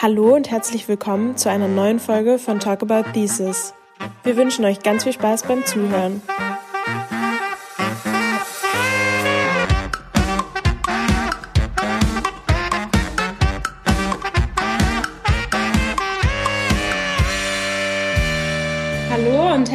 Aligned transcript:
Hallo 0.00 0.36
und 0.36 0.48
herzlich 0.48 0.86
willkommen 0.86 1.36
zu 1.36 1.50
einer 1.50 1.66
neuen 1.66 1.98
Folge 1.98 2.38
von 2.38 2.60
Talk 2.60 2.82
About 2.82 3.10
Thesis. 3.14 3.74
Wir 4.22 4.36
wünschen 4.36 4.64
euch 4.64 4.78
ganz 4.84 5.02
viel 5.02 5.12
Spaß 5.12 5.42
beim 5.42 5.66
Zuhören. 5.66 6.22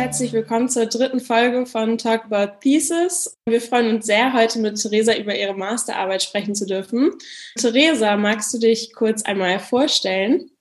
Herzlich 0.04 0.34
willkommen 0.34 0.68
zur 0.68 0.88
dritten 0.88 1.22
Folge 1.22 1.66
von 1.66 1.98
Talk 1.98 2.26
About 2.26 2.60
Thesis. 2.60 3.40
Wir 3.46 3.62
freuen 3.62 3.96
uns 3.96 4.06
sehr, 4.06 4.34
heute 4.34 4.60
mit 4.60 4.76
Theresa 4.76 5.16
über 5.16 5.34
ihre 5.34 5.54
Masterarbeit 5.54 6.22
sprechen 6.22 6.56
zu 6.56 6.66
dürfen. 6.66 7.14
Theresa, 7.56 8.18
magst 8.18 8.54
du 8.54 8.60
dich 8.60 8.94
kurz 8.94 9.24
einmal 9.24 9.60
vorstellen? 9.60 10.52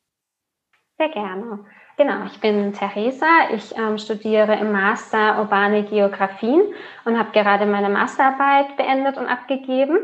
Sehr 0.96 1.08
gerne. 1.08 1.58
Genau, 1.96 2.26
ich 2.26 2.38
bin 2.38 2.72
Theresa. 2.72 3.26
Ich 3.52 3.76
ähm, 3.76 3.98
studiere 3.98 4.54
im 4.60 4.70
Master 4.70 5.40
Urbane 5.40 5.82
Geografien 5.86 6.62
und 7.04 7.18
habe 7.18 7.32
gerade 7.32 7.66
meine 7.66 7.88
Masterarbeit 7.88 8.76
beendet 8.76 9.16
und 9.16 9.26
abgegeben. 9.26 9.98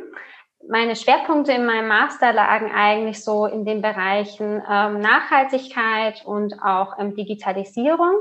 Meine 0.68 0.96
Schwerpunkte 0.96 1.52
in 1.52 1.64
meinem 1.64 1.86
Master 1.86 2.32
lagen 2.32 2.72
eigentlich 2.72 3.22
so 3.22 3.46
in 3.46 3.64
den 3.64 3.82
Bereichen 3.82 4.60
ähm, 4.68 4.98
Nachhaltigkeit 4.98 6.24
und 6.26 6.60
auch 6.60 6.98
ähm, 6.98 7.14
Digitalisierung. 7.14 8.16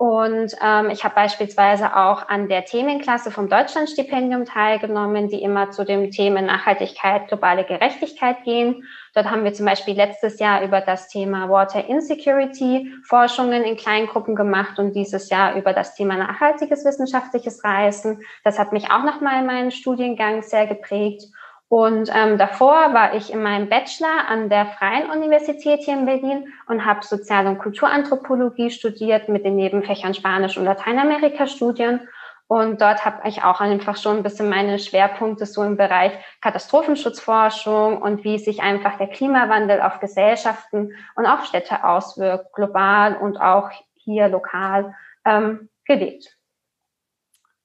Und 0.00 0.56
ähm, 0.64 0.88
ich 0.88 1.04
habe 1.04 1.14
beispielsweise 1.14 1.94
auch 1.94 2.26
an 2.26 2.48
der 2.48 2.64
Themenklasse 2.64 3.30
vom 3.30 3.50
Deutschlandstipendium 3.50 4.46
teilgenommen, 4.46 5.28
die 5.28 5.42
immer 5.42 5.72
zu 5.72 5.84
dem 5.84 6.10
Thema 6.10 6.40
Nachhaltigkeit, 6.40 7.28
globale 7.28 7.64
Gerechtigkeit 7.64 8.42
gehen. 8.44 8.88
Dort 9.12 9.30
haben 9.30 9.44
wir 9.44 9.52
zum 9.52 9.66
Beispiel 9.66 9.94
letztes 9.94 10.40
Jahr 10.40 10.62
über 10.62 10.80
das 10.80 11.08
Thema 11.08 11.50
Water 11.50 11.86
Insecurity 11.86 12.90
Forschungen 13.06 13.62
in 13.62 13.76
Kleingruppen 13.76 14.36
gemacht 14.36 14.78
und 14.78 14.94
dieses 14.94 15.28
Jahr 15.28 15.54
über 15.54 15.74
das 15.74 15.94
Thema 15.94 16.16
nachhaltiges 16.16 16.82
wissenschaftliches 16.86 17.62
Reisen. 17.62 18.22
Das 18.42 18.58
hat 18.58 18.72
mich 18.72 18.90
auch 18.90 19.04
nochmal 19.04 19.40
in 19.40 19.46
meinem 19.46 19.70
Studiengang 19.70 20.40
sehr 20.40 20.66
geprägt. 20.66 21.24
Und 21.70 22.10
ähm, 22.12 22.36
davor 22.36 22.94
war 22.94 23.14
ich 23.14 23.32
in 23.32 23.44
meinem 23.44 23.68
Bachelor 23.68 24.28
an 24.28 24.48
der 24.48 24.66
Freien 24.66 25.08
Universität 25.08 25.78
hier 25.84 25.94
in 25.94 26.04
Berlin 26.04 26.52
und 26.66 26.84
habe 26.84 27.06
Sozial- 27.06 27.46
und 27.46 27.58
Kulturanthropologie 27.60 28.72
studiert 28.72 29.28
mit 29.28 29.44
den 29.44 29.54
Nebenfächern 29.54 30.12
Spanisch 30.12 30.58
und 30.58 30.64
Lateinamerika-Studien. 30.64 32.00
Und 32.48 32.80
dort 32.80 33.04
habe 33.04 33.28
ich 33.28 33.44
auch 33.44 33.60
einfach 33.60 33.96
schon 33.96 34.16
ein 34.16 34.22
bisschen 34.24 34.48
meine 34.48 34.80
Schwerpunkte 34.80 35.46
so 35.46 35.62
im 35.62 35.76
Bereich 35.76 36.10
Katastrophenschutzforschung 36.40 38.02
und 38.02 38.24
wie 38.24 38.40
sich 38.40 38.62
einfach 38.62 38.98
der 38.98 39.06
Klimawandel 39.06 39.80
auf 39.80 40.00
Gesellschaften 40.00 40.96
und 41.14 41.26
auf 41.26 41.44
Städte 41.44 41.84
auswirkt, 41.84 42.52
global 42.52 43.14
und 43.14 43.40
auch 43.40 43.70
hier 43.94 44.26
lokal 44.26 44.92
ähm, 45.24 45.68
gelegt. 45.84 46.36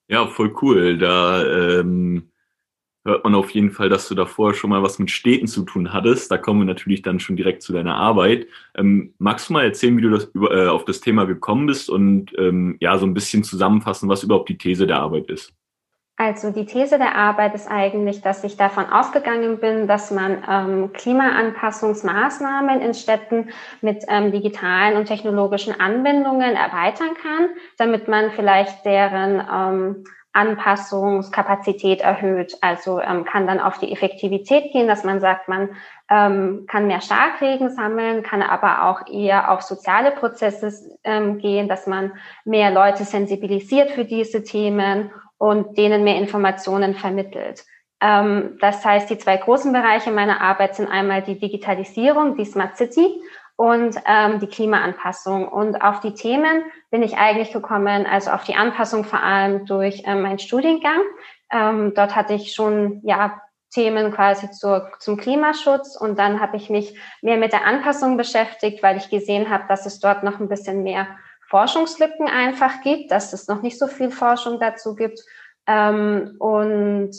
Ja, 0.06 0.28
voll 0.28 0.54
cool. 0.62 0.96
Da 0.96 1.42
ähm 1.42 2.30
hört 3.06 3.24
man 3.24 3.34
auf 3.34 3.50
jeden 3.50 3.70
Fall, 3.70 3.88
dass 3.88 4.08
du 4.08 4.14
davor 4.14 4.52
schon 4.52 4.70
mal 4.70 4.82
was 4.82 4.98
mit 4.98 5.10
Städten 5.10 5.46
zu 5.46 5.62
tun 5.64 5.92
hattest. 5.92 6.30
Da 6.30 6.36
kommen 6.36 6.60
wir 6.60 6.66
natürlich 6.66 7.02
dann 7.02 7.20
schon 7.20 7.36
direkt 7.36 7.62
zu 7.62 7.72
deiner 7.72 7.94
Arbeit. 7.94 8.46
Ähm, 8.76 9.14
magst 9.18 9.48
du 9.48 9.54
mal 9.54 9.64
erzählen, 9.64 9.96
wie 9.96 10.02
du 10.02 10.10
das 10.10 10.24
über, 10.34 10.50
äh, 10.50 10.68
auf 10.68 10.84
das 10.84 11.00
Thema 11.00 11.24
gekommen 11.24 11.66
bist 11.66 11.88
und 11.88 12.32
ähm, 12.38 12.76
ja, 12.80 12.98
so 12.98 13.06
ein 13.06 13.14
bisschen 13.14 13.44
zusammenfassen, 13.44 14.08
was 14.08 14.22
überhaupt 14.22 14.48
die 14.48 14.58
These 14.58 14.86
der 14.86 14.98
Arbeit 14.98 15.30
ist? 15.30 15.54
Also 16.18 16.50
die 16.50 16.64
These 16.64 16.96
der 16.96 17.14
Arbeit 17.14 17.54
ist 17.54 17.70
eigentlich, 17.70 18.22
dass 18.22 18.42
ich 18.42 18.56
davon 18.56 18.86
ausgegangen 18.86 19.58
bin, 19.58 19.86
dass 19.86 20.10
man 20.10 20.42
ähm, 20.48 20.92
Klimaanpassungsmaßnahmen 20.94 22.80
in 22.80 22.94
Städten 22.94 23.50
mit 23.82 24.02
ähm, 24.08 24.32
digitalen 24.32 24.96
und 24.96 25.04
technologischen 25.04 25.78
Anwendungen 25.78 26.56
erweitern 26.56 27.10
kann, 27.20 27.50
damit 27.76 28.08
man 28.08 28.30
vielleicht 28.30 28.86
deren 28.86 29.46
ähm, 29.52 30.04
Anpassungskapazität 30.36 32.02
erhöht. 32.02 32.56
Also 32.60 33.00
ähm, 33.00 33.24
kann 33.24 33.46
dann 33.46 33.58
auf 33.58 33.78
die 33.78 33.90
Effektivität 33.90 34.70
gehen, 34.72 34.86
dass 34.86 35.02
man 35.02 35.18
sagt, 35.18 35.48
man 35.48 35.70
ähm, 36.10 36.66
kann 36.68 36.86
mehr 36.86 37.00
Starkregen 37.00 37.70
sammeln, 37.70 38.22
kann 38.22 38.42
aber 38.42 38.84
auch 38.84 39.08
eher 39.08 39.50
auf 39.50 39.62
soziale 39.62 40.10
Prozesse 40.10 40.96
ähm, 41.04 41.38
gehen, 41.38 41.68
dass 41.68 41.86
man 41.86 42.12
mehr 42.44 42.70
Leute 42.70 43.04
sensibilisiert 43.04 43.90
für 43.90 44.04
diese 44.04 44.44
Themen 44.44 45.10
und 45.38 45.78
denen 45.78 46.04
mehr 46.04 46.18
Informationen 46.18 46.94
vermittelt. 46.94 47.64
Ähm, 48.02 48.58
das 48.60 48.84
heißt, 48.84 49.08
die 49.08 49.18
zwei 49.18 49.38
großen 49.38 49.72
Bereiche 49.72 50.10
meiner 50.10 50.42
Arbeit 50.42 50.76
sind 50.76 50.88
einmal 50.88 51.22
die 51.22 51.38
Digitalisierung, 51.38 52.36
die 52.36 52.44
Smart 52.44 52.76
City 52.76 53.20
und 53.56 53.96
ähm, 54.06 54.38
die 54.38 54.46
Klimaanpassung. 54.46 55.48
Und 55.48 55.82
auf 55.82 56.00
die 56.00 56.14
Themen 56.14 56.62
bin 56.90 57.02
ich 57.02 57.16
eigentlich 57.16 57.52
gekommen, 57.52 58.06
also 58.06 58.30
auf 58.30 58.44
die 58.44 58.54
Anpassung 58.54 59.04
vor 59.04 59.22
allem 59.22 59.66
durch 59.66 60.02
ähm, 60.04 60.22
meinen 60.22 60.38
Studiengang. 60.38 61.00
Ähm, 61.50 61.94
dort 61.94 62.14
hatte 62.14 62.34
ich 62.34 62.52
schon 62.52 63.00
ja 63.04 63.40
Themen 63.70 64.12
quasi 64.12 64.50
zur, 64.50 64.90
zum 65.00 65.16
Klimaschutz 65.16 65.96
und 65.96 66.18
dann 66.18 66.40
habe 66.40 66.56
ich 66.56 66.70
mich 66.70 66.98
mehr 67.22 67.36
mit 67.36 67.52
der 67.52 67.66
Anpassung 67.66 68.16
beschäftigt, 68.16 68.82
weil 68.82 68.96
ich 68.96 69.10
gesehen 69.10 69.50
habe, 69.50 69.64
dass 69.68 69.86
es 69.86 70.00
dort 70.00 70.22
noch 70.22 70.38
ein 70.38 70.48
bisschen 70.48 70.82
mehr 70.82 71.06
Forschungslücken 71.48 72.28
einfach 72.28 72.80
gibt, 72.82 73.10
dass 73.10 73.32
es 73.32 73.48
noch 73.48 73.62
nicht 73.62 73.78
so 73.78 73.86
viel 73.86 74.10
Forschung 74.10 74.60
dazu 74.60 74.94
gibt. 74.94 75.20
Ähm, 75.66 76.36
und 76.38 77.14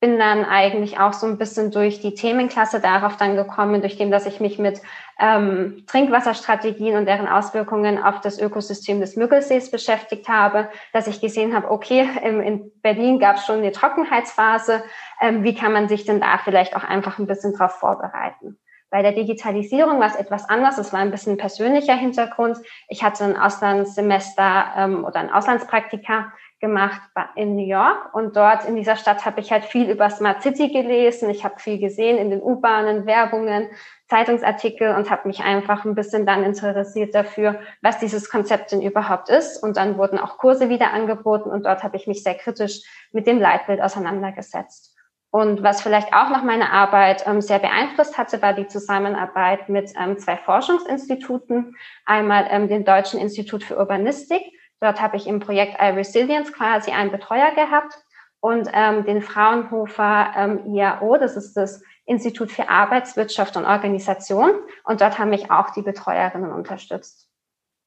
bin 0.00 0.18
dann 0.18 0.44
eigentlich 0.44 0.98
auch 0.98 1.14
so 1.14 1.26
ein 1.26 1.38
bisschen 1.38 1.70
durch 1.70 2.00
die 2.00 2.14
Themenklasse 2.14 2.80
darauf 2.80 3.16
dann 3.16 3.34
gekommen, 3.34 3.80
durch 3.80 3.96
dem, 3.96 4.10
dass 4.10 4.26
ich 4.26 4.40
mich 4.40 4.58
mit 4.58 4.82
ähm, 5.18 5.84
Trinkwasserstrategien 5.86 6.96
und 6.96 7.06
deren 7.06 7.26
Auswirkungen 7.26 8.02
auf 8.02 8.20
das 8.20 8.38
Ökosystem 8.38 9.00
des 9.00 9.16
Müggelsees 9.16 9.70
beschäftigt 9.70 10.28
habe, 10.28 10.68
dass 10.92 11.06
ich 11.06 11.22
gesehen 11.22 11.54
habe, 11.54 11.70
okay, 11.70 12.06
in, 12.22 12.42
in 12.42 12.72
Berlin 12.82 13.18
gab 13.18 13.36
es 13.36 13.46
schon 13.46 13.58
eine 13.58 13.72
Trockenheitsphase, 13.72 14.82
ähm, 15.22 15.44
wie 15.44 15.54
kann 15.54 15.72
man 15.72 15.88
sich 15.88 16.04
denn 16.04 16.20
da 16.20 16.38
vielleicht 16.44 16.76
auch 16.76 16.84
einfach 16.84 17.18
ein 17.18 17.26
bisschen 17.26 17.54
drauf 17.54 17.72
vorbereiten? 17.72 18.58
Bei 18.90 19.02
der 19.02 19.12
Digitalisierung 19.12 19.98
war 19.98 20.06
es 20.06 20.14
etwas 20.14 20.48
anders. 20.48 20.78
Es 20.78 20.92
war 20.92 21.00
ein 21.00 21.10
bisschen 21.10 21.36
persönlicher 21.36 21.94
Hintergrund. 21.94 22.58
Ich 22.88 23.02
hatte 23.02 23.24
ein 23.24 23.36
Auslandssemester 23.36 24.66
ähm, 24.76 25.04
oder 25.04 25.20
ein 25.20 25.32
Auslandspraktika 25.32 26.32
gemacht 26.58 27.00
in 27.34 27.54
New 27.54 27.66
York 27.66 28.14
und 28.14 28.34
dort 28.34 28.64
in 28.64 28.76
dieser 28.76 28.96
Stadt 28.96 29.26
habe 29.26 29.40
ich 29.40 29.52
halt 29.52 29.64
viel 29.64 29.90
über 29.90 30.08
Smart 30.08 30.42
City 30.42 30.68
gelesen. 30.68 31.28
Ich 31.28 31.44
habe 31.44 31.58
viel 31.58 31.78
gesehen 31.78 32.16
in 32.16 32.30
den 32.30 32.42
U-Bahnen, 32.42 33.04
Werbungen, 33.04 33.68
Zeitungsartikel 34.08 34.94
und 34.94 35.10
habe 35.10 35.28
mich 35.28 35.42
einfach 35.42 35.84
ein 35.84 35.94
bisschen 35.94 36.24
dann 36.24 36.44
interessiert 36.44 37.14
dafür, 37.14 37.60
was 37.82 37.98
dieses 37.98 38.30
Konzept 38.30 38.72
denn 38.72 38.80
überhaupt 38.80 39.28
ist. 39.28 39.62
Und 39.62 39.76
dann 39.76 39.98
wurden 39.98 40.18
auch 40.18 40.38
Kurse 40.38 40.70
wieder 40.70 40.92
angeboten 40.92 41.50
und 41.50 41.66
dort 41.66 41.82
habe 41.82 41.96
ich 41.96 42.06
mich 42.06 42.22
sehr 42.22 42.34
kritisch 42.34 42.82
mit 43.12 43.26
dem 43.26 43.38
Leitbild 43.38 43.82
auseinandergesetzt. 43.82 44.94
Und 45.30 45.62
was 45.62 45.82
vielleicht 45.82 46.14
auch 46.14 46.30
noch 46.30 46.42
meine 46.42 46.72
Arbeit 46.72 47.26
ähm, 47.26 47.42
sehr 47.42 47.58
beeinflusst 47.58 48.16
hatte, 48.16 48.40
war 48.40 48.54
die 48.54 48.68
Zusammenarbeit 48.68 49.68
mit 49.68 49.92
ähm, 50.00 50.16
zwei 50.18 50.38
Forschungsinstituten. 50.38 51.76
Einmal 52.06 52.46
ähm, 52.48 52.68
dem 52.68 52.86
Deutschen 52.86 53.20
Institut 53.20 53.62
für 53.62 53.76
Urbanistik 53.76 54.40
Dort 54.80 55.00
habe 55.00 55.16
ich 55.16 55.26
im 55.26 55.40
Projekt 55.40 55.80
iResilience 55.80 56.52
quasi 56.52 56.90
einen 56.90 57.10
Betreuer 57.10 57.52
gehabt 57.54 57.94
und 58.40 58.68
ähm, 58.72 59.04
den 59.04 59.22
Fraunhofer 59.22 60.32
ähm, 60.36 60.74
IAO, 60.74 61.16
das 61.18 61.36
ist 61.36 61.54
das 61.54 61.82
Institut 62.04 62.52
für 62.52 62.68
Arbeitswirtschaft 62.68 63.56
und 63.56 63.64
Organisation. 63.64 64.50
Und 64.84 65.00
dort 65.00 65.18
haben 65.18 65.30
mich 65.30 65.50
auch 65.50 65.70
die 65.70 65.82
Betreuerinnen 65.82 66.52
unterstützt. 66.52 67.28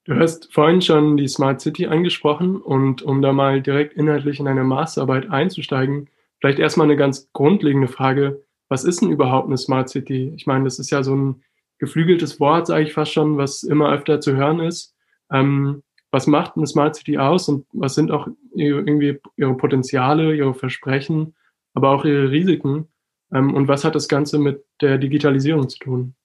Du 0.06 0.16
hast 0.16 0.52
vorhin 0.54 0.82
schon 0.82 1.18
die 1.18 1.28
Smart 1.28 1.62
City 1.62 1.86
angesprochen 1.86 2.58
und 2.58 3.04
um 3.04 3.22
da 3.22 3.32
mal 3.32 3.62
direkt 3.62 3.94
inhaltlich 3.94 4.40
in 4.40 4.48
eine 4.48 4.64
Masterarbeit 4.64 5.30
einzusteigen, 5.30 6.10
vielleicht 6.40 6.60
erstmal 6.60 6.88
eine 6.88 6.98
ganz 6.98 7.30
grundlegende 7.32 7.88
Frage. 7.88 8.44
Was 8.70 8.84
ist 8.84 9.02
denn 9.02 9.12
überhaupt 9.12 9.48
eine 9.48 9.58
Smart 9.58 9.90
City? 9.90 10.34
Ich 10.36 10.48
meine, 10.48 10.64
das 10.64 10.80
ist 10.80 10.90
ja 10.90 11.04
so 11.04 11.16
ein 11.16 11.44
geflügeltes 11.78 12.40
Wort, 12.40 12.68
sage 12.68 12.84
ich 12.84 12.94
fast 12.94 13.14
schon, 13.14 13.38
was 13.38 13.64
immer 13.64 13.92
öfter 13.92 14.20
zu 14.20 14.36
hören 14.36 14.60
ist. 14.60 14.96
Ähm, 15.32 15.84
was 16.12 16.28
macht 16.28 16.58
eine 16.58 16.68
Smart 16.68 16.96
City 16.96 17.18
aus 17.18 17.50
und 17.50 17.66
was 17.72 17.96
sind 17.96 18.12
auch 18.12 18.28
irgendwie 18.54 19.20
ihre 19.38 19.56
Potenziale, 19.56 20.36
ihre 20.36 20.54
Versprechen, 20.54 21.36
aber 21.74 21.92
auch 21.92 22.06
ihre 22.06 22.32
Risiken 22.32 22.88
ähm, 23.34 23.54
und 23.54 23.68
was 23.68 23.84
hat 23.84 23.96
das 23.96 24.08
Ganze 24.08 24.40
mit 24.40 24.66
der 24.82 24.98
Digitalisierung 24.98 25.70
zu 25.70 25.80
tun? 25.80 26.16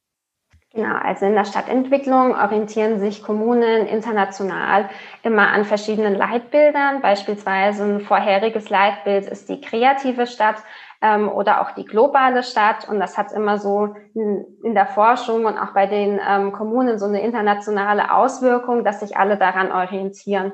Genau, 0.72 0.96
also 0.96 1.26
in 1.26 1.34
der 1.34 1.44
Stadtentwicklung 1.44 2.34
orientieren 2.34 2.98
sich 2.98 3.22
Kommunen 3.22 3.86
international 3.86 4.90
immer 5.22 5.48
an 5.52 5.64
verschiedenen 5.64 6.16
Leitbildern. 6.16 7.00
Beispielsweise 7.00 7.84
ein 7.84 8.00
vorheriges 8.00 8.70
Leitbild 8.70 9.26
ist 9.26 9.48
die 9.48 9.60
kreative 9.60 10.26
Stadt 10.26 10.56
ähm, 11.04 11.28
oder 11.28 11.60
auch 11.60 11.72
die 11.72 11.84
globale 11.84 12.42
Stadt. 12.42 12.88
Und 12.88 12.98
das 12.98 13.18
hat 13.18 13.30
immer 13.32 13.58
so 13.58 13.94
in, 14.14 14.46
in 14.64 14.74
der 14.74 14.86
Forschung 14.86 15.44
und 15.44 15.58
auch 15.58 15.74
bei 15.74 15.86
den 15.86 16.18
ähm, 16.26 16.52
Kommunen 16.52 16.98
so 16.98 17.04
eine 17.04 17.20
internationale 17.20 18.12
Auswirkung, 18.12 18.84
dass 18.84 19.00
sich 19.00 19.16
alle 19.16 19.36
daran 19.36 19.70
orientieren. 19.70 20.52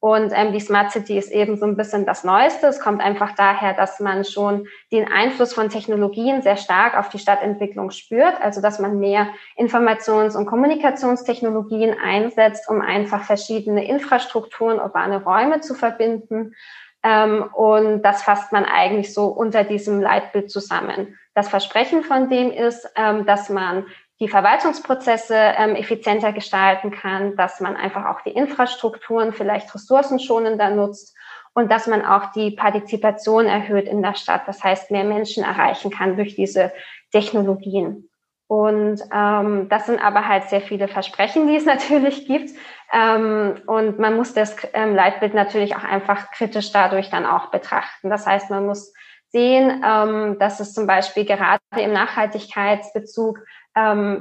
Und 0.00 0.32
ähm, 0.32 0.52
die 0.52 0.60
Smart 0.60 0.92
City 0.92 1.18
ist 1.18 1.32
eben 1.32 1.56
so 1.56 1.66
ein 1.66 1.76
bisschen 1.76 2.06
das 2.06 2.22
Neueste. 2.22 2.68
Es 2.68 2.78
kommt 2.78 3.02
einfach 3.02 3.34
daher, 3.34 3.74
dass 3.74 3.98
man 3.98 4.24
schon 4.24 4.68
den 4.92 5.10
Einfluss 5.10 5.52
von 5.52 5.70
Technologien 5.70 6.40
sehr 6.42 6.56
stark 6.56 6.96
auf 6.96 7.08
die 7.08 7.18
Stadtentwicklung 7.18 7.90
spürt. 7.90 8.40
Also 8.40 8.60
dass 8.60 8.78
man 8.78 9.00
mehr 9.00 9.26
Informations- 9.56 10.36
und 10.36 10.46
Kommunikationstechnologien 10.46 11.96
einsetzt, 12.00 12.68
um 12.68 12.80
einfach 12.80 13.24
verschiedene 13.24 13.84
Infrastrukturen, 13.88 14.78
urbane 14.78 15.24
Räume 15.24 15.60
zu 15.60 15.74
verbinden. 15.74 16.54
Ähm, 17.02 17.44
und 17.52 18.02
das 18.02 18.22
fasst 18.22 18.52
man 18.52 18.64
eigentlich 18.64 19.14
so 19.14 19.26
unter 19.26 19.64
diesem 19.64 20.00
Leitbild 20.00 20.50
zusammen. 20.50 21.18
Das 21.34 21.48
Versprechen 21.48 22.02
von 22.02 22.28
dem 22.28 22.50
ist, 22.50 22.90
ähm, 22.96 23.24
dass 23.26 23.48
man 23.48 23.86
die 24.20 24.28
Verwaltungsprozesse 24.28 25.36
ähm, 25.36 25.76
effizienter 25.76 26.32
gestalten 26.32 26.90
kann, 26.90 27.36
dass 27.36 27.60
man 27.60 27.76
einfach 27.76 28.04
auch 28.06 28.20
die 28.22 28.30
Infrastrukturen 28.30 29.32
vielleicht 29.32 29.72
ressourcenschonender 29.74 30.70
nutzt 30.70 31.16
und 31.54 31.70
dass 31.70 31.86
man 31.86 32.04
auch 32.04 32.32
die 32.32 32.50
Partizipation 32.50 33.46
erhöht 33.46 33.86
in 33.86 34.02
der 34.02 34.14
Stadt, 34.14 34.42
das 34.46 34.62
heißt 34.62 34.90
mehr 34.90 35.04
Menschen 35.04 35.44
erreichen 35.44 35.90
kann 35.90 36.16
durch 36.16 36.34
diese 36.34 36.72
Technologien. 37.12 38.08
Und 38.48 39.02
ähm, 39.12 39.68
das 39.68 39.86
sind 39.86 40.02
aber 40.02 40.26
halt 40.26 40.48
sehr 40.48 40.62
viele 40.62 40.88
Versprechen, 40.88 41.46
die 41.46 41.56
es 41.56 41.66
natürlich 41.66 42.26
gibt. 42.26 42.50
Ähm, 42.92 43.60
und 43.66 43.98
man 43.98 44.16
muss 44.16 44.32
das 44.32 44.56
ähm, 44.72 44.94
Leitbild 44.94 45.34
natürlich 45.34 45.76
auch 45.76 45.84
einfach 45.84 46.30
kritisch 46.30 46.72
dadurch 46.72 47.10
dann 47.10 47.26
auch 47.26 47.50
betrachten. 47.50 48.08
Das 48.08 48.26
heißt, 48.26 48.50
man 48.50 48.66
muss 48.66 48.94
sehen, 49.30 49.84
ähm, 49.84 50.38
dass 50.38 50.58
es 50.60 50.72
zum 50.72 50.86
Beispiel 50.86 51.26
gerade 51.26 51.60
im 51.76 51.92
Nachhaltigkeitsbezug 51.92 53.40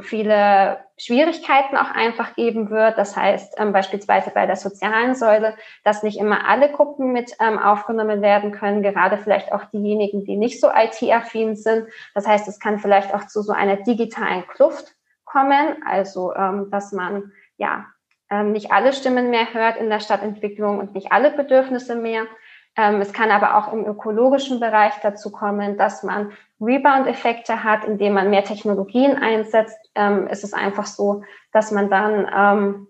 viele 0.02 0.78
Schwierigkeiten 1.00 1.78
auch 1.78 1.90
einfach 1.90 2.36
geben 2.36 2.69
wird. 2.69 2.96
Das 3.00 3.18
heißt 3.18 3.56
beispielsweise 3.74 4.30
bei 4.30 4.46
der 4.46 4.56
sozialen 4.56 5.16
Säule, 5.16 5.56
dass 5.84 6.04
nicht 6.04 6.19
immer 6.19 6.48
alle 6.48 6.72
Gruppen 6.72 7.12
mit 7.12 7.40
aufgenommen 7.40 8.22
werden 8.22 8.52
können, 8.52 8.84
gerade 8.84 9.18
vielleicht 9.18 9.52
auch 9.52 9.66
diejenigen, 9.66 10.25
die 10.25 10.38
nicht 10.38 10.62
so 10.62 10.68
IT-affin 10.68 11.56
sind. 11.56 11.88
Das 12.14 12.28
heißt, 12.28 12.48
es 12.48 12.60
kann 12.60 12.78
vielleicht 12.78 13.16
auch 13.16 13.25
zu 13.25 13.42
so 13.42 13.52
einer 13.52 13.78
digitalen 13.78 14.46
Kluft 14.46 14.94
kommen, 15.25 15.81
also 15.88 16.36
dass 16.69 16.92
man 16.92 17.31
ja 17.58 17.88
ähm, 18.29 18.51
nicht 18.51 18.71
alle 18.71 18.94
Stimmen 18.94 19.29
mehr 19.29 19.53
hört 19.53 19.77
in 19.77 19.89
der 19.89 20.00
Stadtentwicklung 20.00 20.79
und 20.79 20.94
nicht 20.94 21.12
alle 21.12 21.31
Bedürfnisse 21.31 21.95
mehr. 21.95 22.25
Ähm, 22.75 23.01
es 23.01 23.12
kann 23.12 23.31
aber 23.31 23.57
auch 23.57 23.74
im 23.74 23.85
ökologischen 23.85 24.59
Bereich 24.59 24.94
dazu 25.01 25.31
kommen, 25.31 25.77
dass 25.77 26.03
man 26.03 26.31
Rebound-Effekte 26.62 27.63
hat, 27.63 27.85
indem 27.85 28.13
man 28.13 28.29
mehr 28.29 28.44
Technologien 28.44 29.15
einsetzt. 29.18 29.79
Ähm, 29.95 30.27
ist 30.27 30.44
es 30.44 30.53
einfach 30.53 30.85
so, 30.85 31.24
dass 31.51 31.71
man 31.71 31.89
dann 31.89 32.29
ähm, 32.35 32.88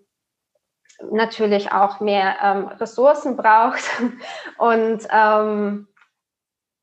natürlich 1.12 1.72
auch 1.72 2.00
mehr 2.00 2.36
ähm, 2.44 2.68
Ressourcen 2.68 3.38
braucht 3.38 3.84
und 4.58 5.08
ähm, 5.12 5.88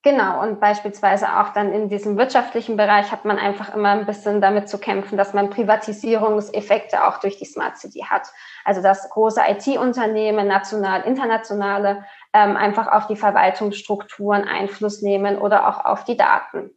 Genau, 0.05 0.43
und 0.43 0.61
beispielsweise 0.61 1.41
auch 1.41 1.55
dann 1.55 1.73
in 1.73 1.89
diesem 1.89 2.19
wirtschaftlichen 2.19 2.77
Bereich 2.77 3.11
hat 3.11 3.25
man 3.25 3.39
einfach 3.39 3.75
immer 3.75 3.89
ein 3.89 4.05
bisschen 4.05 4.43
damit 4.43 4.69
zu 4.69 4.77
kämpfen, 4.77 5.17
dass 5.17 5.33
man 5.33 5.49
Privatisierungseffekte 5.49 7.07
auch 7.07 7.21
durch 7.21 7.39
die 7.39 7.47
Smart 7.47 7.79
City 7.79 8.01
hat. 8.01 8.27
Also 8.67 8.83
dass 8.83 9.09
große 9.09 9.41
IT-Unternehmen, 9.49 10.47
national, 10.47 11.05
internationale, 11.05 12.05
ähm, 12.35 12.55
einfach 12.55 12.87
auf 12.89 13.07
die 13.07 13.17
Verwaltungsstrukturen 13.17 14.45
Einfluss 14.45 15.01
nehmen 15.01 15.39
oder 15.39 15.67
auch 15.67 15.87
auf 15.87 16.05
die 16.05 16.19
Daten. 16.19 16.69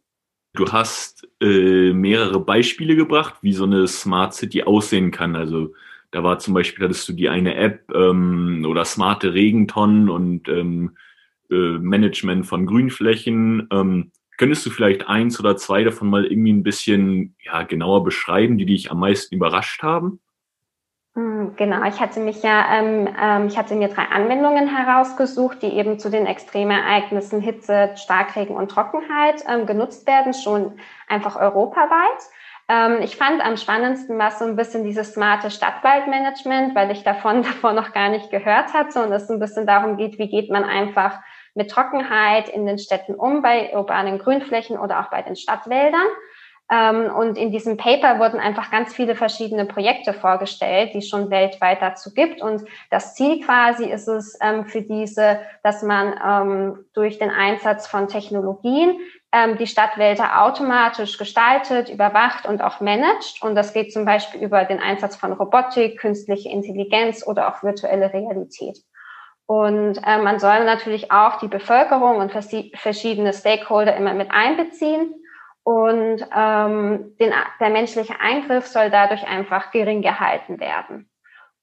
Du 0.54 0.72
hast 0.72 1.28
äh, 1.42 1.92
mehrere 1.92 2.40
Beispiele 2.40 2.96
gebracht, 2.96 3.34
wie 3.42 3.52
so 3.52 3.64
eine 3.64 3.88
Smart 3.88 4.32
City 4.32 4.62
aussehen 4.62 5.10
kann. 5.10 5.36
Also 5.36 5.74
da 6.12 6.24
war 6.24 6.38
zum 6.38 6.54
Beispiel, 6.54 6.86
hattest 6.86 7.06
du 7.10 7.12
die 7.12 7.28
eine 7.28 7.56
App 7.56 7.90
ähm, 7.94 8.64
oder 8.66 8.86
smarte 8.86 9.34
Regentonnen 9.34 10.08
und 10.08 10.48
ähm, 10.48 10.96
äh, 10.96 11.07
Management 11.54 12.46
von 12.46 12.66
Grünflächen. 12.66 13.68
Ähm, 13.72 14.12
könntest 14.36 14.64
du 14.66 14.70
vielleicht 14.70 15.08
eins 15.08 15.38
oder 15.40 15.56
zwei 15.56 15.84
davon 15.84 16.08
mal 16.08 16.24
irgendwie 16.24 16.52
ein 16.52 16.62
bisschen 16.62 17.36
ja, 17.42 17.62
genauer 17.62 18.04
beschreiben, 18.04 18.58
die 18.58 18.66
dich 18.66 18.90
am 18.90 19.00
meisten 19.00 19.34
überrascht 19.34 19.82
haben? 19.82 20.20
Hm, 21.18 21.56
genau, 21.56 21.82
ich 21.82 21.98
hatte 22.00 22.20
mich 22.20 22.42
ja, 22.44 22.78
ähm, 22.78 23.08
ähm, 23.20 23.46
ich 23.48 23.58
hatte 23.58 23.74
mir 23.74 23.88
drei 23.88 24.04
Anwendungen 24.04 24.68
herausgesucht, 24.68 25.62
die 25.62 25.72
eben 25.72 25.98
zu 25.98 26.10
den 26.10 26.26
Extremereignissen 26.26 27.40
Hitze, 27.40 27.90
Starkregen 27.96 28.54
und 28.54 28.70
Trockenheit 28.70 29.42
ähm, 29.48 29.66
genutzt 29.66 30.06
werden, 30.06 30.32
schon 30.32 30.78
einfach 31.08 31.34
europaweit. 31.34 32.22
Ähm, 32.68 32.98
ich 33.02 33.16
fand 33.16 33.40
am 33.44 33.56
spannendsten 33.56 34.16
war 34.16 34.30
so 34.30 34.44
ein 34.44 34.54
bisschen 34.54 34.84
dieses 34.84 35.14
smarte 35.14 35.50
Stadtwaldmanagement, 35.50 36.76
weil 36.76 36.92
ich 36.92 37.02
davon 37.02 37.42
davor 37.42 37.72
noch 37.72 37.92
gar 37.92 38.10
nicht 38.10 38.30
gehört 38.30 38.72
hatte 38.72 39.02
und 39.02 39.10
es 39.10 39.28
ein 39.28 39.40
bisschen 39.40 39.66
darum 39.66 39.96
geht, 39.96 40.18
wie 40.18 40.28
geht 40.28 40.50
man 40.50 40.62
einfach 40.62 41.18
mit 41.58 41.70
Trockenheit 41.70 42.48
in 42.48 42.64
den 42.64 42.78
Städten 42.78 43.14
um, 43.14 43.42
bei 43.42 43.76
urbanen 43.76 44.18
Grünflächen 44.18 44.78
oder 44.78 45.00
auch 45.00 45.10
bei 45.10 45.20
den 45.20 45.36
Stadtwäldern. 45.36 46.06
Ähm, 46.70 47.10
und 47.14 47.36
in 47.36 47.50
diesem 47.50 47.76
Paper 47.76 48.18
wurden 48.18 48.38
einfach 48.38 48.70
ganz 48.70 48.94
viele 48.94 49.16
verschiedene 49.16 49.64
Projekte 49.64 50.12
vorgestellt, 50.12 50.94
die 50.94 50.98
es 50.98 51.08
schon 51.08 51.30
weltweit 51.30 51.82
dazu 51.82 52.14
gibt. 52.14 52.40
Und 52.42 52.62
das 52.90 53.14
Ziel 53.14 53.44
quasi 53.44 53.86
ist 53.86 54.06
es 54.06 54.38
ähm, 54.40 54.66
für 54.66 54.82
diese, 54.82 55.40
dass 55.62 55.82
man 55.82 56.14
ähm, 56.24 56.84
durch 56.94 57.18
den 57.18 57.30
Einsatz 57.30 57.86
von 57.86 58.08
Technologien 58.08 58.98
die 59.60 59.66
Stadtwälder 59.66 60.42
automatisch 60.42 61.18
gestaltet, 61.18 61.90
überwacht 61.90 62.46
und 62.46 62.62
auch 62.62 62.80
managt. 62.80 63.42
Und 63.42 63.56
das 63.56 63.74
geht 63.74 63.92
zum 63.92 64.06
Beispiel 64.06 64.42
über 64.42 64.64
den 64.64 64.80
Einsatz 64.80 65.16
von 65.16 65.34
Robotik, 65.34 65.98
künstliche 65.98 66.48
Intelligenz 66.48 67.26
oder 67.26 67.48
auch 67.48 67.62
virtuelle 67.62 68.10
Realität. 68.10 68.78
Und 69.48 69.96
äh, 70.06 70.18
man 70.18 70.38
soll 70.38 70.66
natürlich 70.66 71.10
auch 71.10 71.38
die 71.38 71.48
Bevölkerung 71.48 72.18
und 72.18 72.32
verschiedene 72.32 73.32
Stakeholder 73.32 73.96
immer 73.96 74.12
mit 74.12 74.30
einbeziehen. 74.30 75.14
Und 75.62 76.22
ähm, 76.36 77.16
den, 77.18 77.32
der 77.58 77.70
menschliche 77.70 78.20
Eingriff 78.20 78.66
soll 78.66 78.90
dadurch 78.90 79.26
einfach 79.26 79.70
gering 79.70 80.02
gehalten 80.02 80.60
werden. 80.60 81.08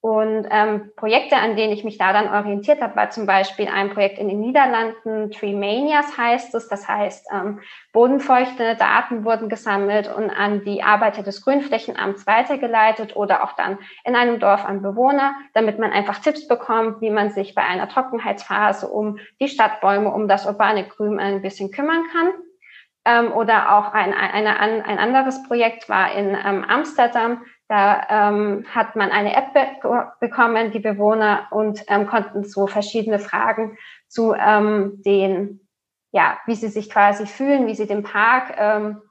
Und 0.05 0.45
ähm, 0.51 0.91
Projekte, 0.97 1.35
an 1.35 1.55
denen 1.55 1.73
ich 1.73 1.83
mich 1.83 1.97
da 1.97 2.13
dann 2.13 2.27
orientiert 2.31 2.79
habe, 2.79 2.95
war 2.95 3.09
zum 3.09 3.25
Beispiel 3.25 3.67
ein 3.67 3.89
Projekt 3.89 4.19
in 4.19 4.29
den 4.29 4.39
Niederlanden, 4.39 5.31
Tree 5.31 5.53
Manias 5.53 6.15
heißt 6.15 6.53
es. 6.53 6.67
Das 6.67 6.87
heißt, 6.87 7.25
ähm, 7.33 7.59
bodenfeuchte 7.91 8.75
Daten 8.75 9.25
wurden 9.25 9.49
gesammelt 9.49 10.07
und 10.15 10.29
an 10.29 10.63
die 10.63 10.83
Arbeiter 10.83 11.23
des 11.23 11.43
Grünflächenamts 11.43 12.27
weitergeleitet 12.27 13.15
oder 13.15 13.43
auch 13.43 13.53
dann 13.53 13.79
in 14.03 14.15
einem 14.15 14.39
Dorf 14.39 14.63
an 14.63 14.83
Bewohner, 14.83 15.33
damit 15.55 15.79
man 15.79 15.91
einfach 15.91 16.19
Tipps 16.19 16.47
bekommt, 16.47 17.01
wie 17.01 17.09
man 17.09 17.31
sich 17.31 17.55
bei 17.55 17.63
einer 17.63 17.89
Trockenheitsphase 17.89 18.87
um 18.87 19.17
die 19.41 19.47
Stadtbäume, 19.47 20.13
um 20.13 20.27
das 20.27 20.45
urbane 20.45 20.87
Grün 20.87 21.19
ein 21.19 21.41
bisschen 21.41 21.71
kümmern 21.71 22.03
kann. 22.11 22.27
Ähm, 23.05 23.33
oder 23.33 23.75
auch 23.75 23.93
ein, 23.93 24.13
eine, 24.13 24.59
ein 24.59 24.99
anderes 24.99 25.41
Projekt 25.47 25.89
war 25.89 26.11
in 26.13 26.37
ähm, 26.45 26.63
Amsterdam. 26.67 27.43
Da 27.67 28.29
ähm, 28.29 28.65
hat 28.73 28.95
man 28.95 29.11
eine 29.11 29.35
App 29.35 29.53
be 29.53 30.11
bekommen, 30.19 30.71
die 30.71 30.79
Bewohner, 30.79 31.47
und 31.51 31.83
ähm, 31.87 32.05
konnten 32.05 32.43
so 32.43 32.67
verschiedene 32.67 33.19
Fragen 33.19 33.77
zu 34.07 34.33
ähm, 34.33 35.01
den, 35.03 35.67
ja, 36.11 36.37
wie 36.45 36.55
sie 36.55 36.67
sich 36.67 36.89
quasi 36.89 37.25
fühlen, 37.25 37.65
wie 37.65 37.75
sie 37.75 37.87
den 37.87 38.03
Park 38.03 38.53
ähm, 38.57 39.01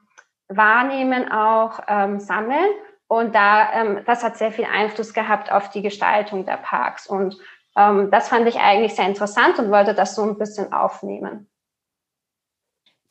wahrnehmen, 0.47 1.31
auch 1.31 1.79
ähm, 1.87 2.19
sammeln. 2.19 2.69
Und 3.07 3.35
da, 3.35 3.73
ähm, 3.73 3.99
das 4.05 4.23
hat 4.23 4.37
sehr 4.37 4.51
viel 4.51 4.65
Einfluss 4.65 5.13
gehabt 5.13 5.51
auf 5.51 5.69
die 5.69 5.81
Gestaltung 5.81 6.45
der 6.45 6.57
Parks. 6.57 7.07
Und 7.07 7.37
ähm, 7.77 8.09
das 8.09 8.29
fand 8.29 8.47
ich 8.47 8.57
eigentlich 8.59 8.95
sehr 8.95 9.07
interessant 9.07 9.59
und 9.59 9.69
wollte 9.69 9.93
das 9.93 10.15
so 10.15 10.23
ein 10.23 10.37
bisschen 10.37 10.71
aufnehmen. 10.71 11.49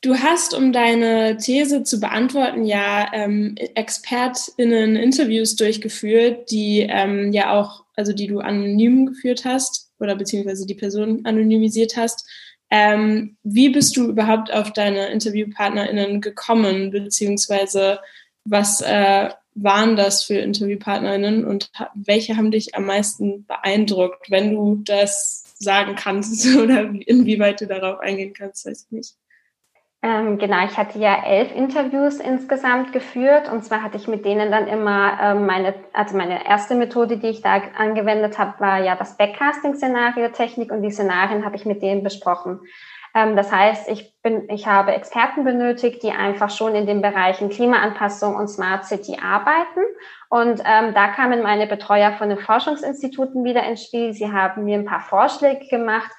Du 0.05 0.15
hast, 0.15 0.53
um 0.53 0.71
deine 0.71 1.39
These 1.39 1.83
zu 1.83 1.99
beantworten, 1.99 2.67
ja 2.67 3.11
ähm, 3.15 3.55
ExpertInnen 3.57 4.97
Interviews 4.97 5.57
durchgeführt, 5.57 6.51
die 6.51 6.81
ähm, 6.81 7.33
ja 7.33 7.59
auch, 7.59 7.87
also 7.97 8.13
die 8.13 8.27
du 8.27 8.41
anonym 8.41 9.07
geführt 9.07 9.47
hast 9.47 9.91
oder 9.99 10.15
beziehungsweise 10.15 10.67
die 10.67 10.75
Person 10.75 11.25
anonymisiert 11.25 11.97
hast. 11.97 12.29
Ähm, 12.69 13.39
wie 13.45 13.71
bist 13.71 13.97
du 13.97 14.11
überhaupt 14.11 14.53
auf 14.53 14.75
deine 14.75 15.07
InterviewpartnerInnen 15.07 16.21
gekommen, 16.21 16.91
beziehungsweise 16.91 17.99
was 18.45 18.83
äh, 18.83 19.31
waren 19.55 19.97
das 19.97 20.23
für 20.23 20.35
InterviewpartnerInnen 20.35 21.47
und 21.47 21.71
welche 21.95 22.37
haben 22.37 22.51
dich 22.51 22.75
am 22.75 22.85
meisten 22.85 23.47
beeindruckt, 23.47 24.31
wenn 24.31 24.55
du 24.55 24.83
das 24.85 25.55
sagen 25.59 25.95
kannst 25.95 26.47
oder 26.59 26.91
inwieweit 27.07 27.63
du 27.63 27.67
darauf 27.67 28.01
eingehen 28.01 28.35
kannst, 28.35 28.67
weiß 28.67 28.85
ich 28.85 28.93
nicht. 28.93 29.15
Ähm, 30.05 30.37
genau, 30.37 30.63
ich 30.67 30.77
hatte 30.77 30.99
ja 30.99 31.25
elf 31.25 31.51
Interviews 31.57 32.17
insgesamt 32.17 32.93
geführt 32.93 33.51
und 33.51 33.65
zwar 33.65 33.83
hatte 33.83 33.97
ich 33.97 34.07
mit 34.07 34.27
denen 34.27 34.51
dann 34.51 34.69
immer 34.69 35.19
ähm, 35.19 35.47
meine, 35.47 35.75
also 35.95 36.15
meine 36.15 36.47
erste 36.47 36.75
Methode, 36.75 37.17
die 37.17 37.29
ich 37.29 37.41
da 37.41 37.63
angewendet 37.79 38.39
habe, 38.39 38.61
war 38.61 38.85
ja 38.85 38.97
das 38.97 39.17
Backcasting-Szenario-Technik 39.17 40.71
und 40.71 40.83
die 40.83 40.91
Szenarien 40.91 41.47
habe 41.47 41.57
ich 41.57 41.65
mit 41.65 41.81
denen 41.81 42.03
besprochen. 42.03 42.61
Ähm, 43.15 43.35
das 43.35 43.51
heißt, 43.51 43.89
ich 43.89 44.13
bin, 44.21 44.47
ich 44.51 44.67
habe 44.67 44.93
Experten 44.93 45.43
benötigt, 45.43 46.03
die 46.03 46.11
einfach 46.11 46.51
schon 46.51 46.75
in 46.75 46.87
den 46.87 47.01
Bereichen 47.01 47.49
Klimaanpassung 47.49 48.37
und 48.37 48.49
Smart 48.49 48.85
City 48.85 49.17
arbeiten. 49.23 49.81
Und 50.29 50.61
ähm, 50.67 50.93
da 50.93 51.09
kamen 51.09 51.43
meine 51.43 51.67
Betreuer 51.67 52.13
von 52.13 52.29
den 52.29 52.39
Forschungsinstituten 52.39 53.43
wieder 53.43 53.65
ins 53.65 53.85
Spiel. 53.85 54.13
Sie 54.13 54.31
haben 54.31 54.65
mir 54.65 54.77
ein 54.77 54.85
paar 54.85 55.01
Vorschläge 55.01 55.67
gemacht, 55.69 56.11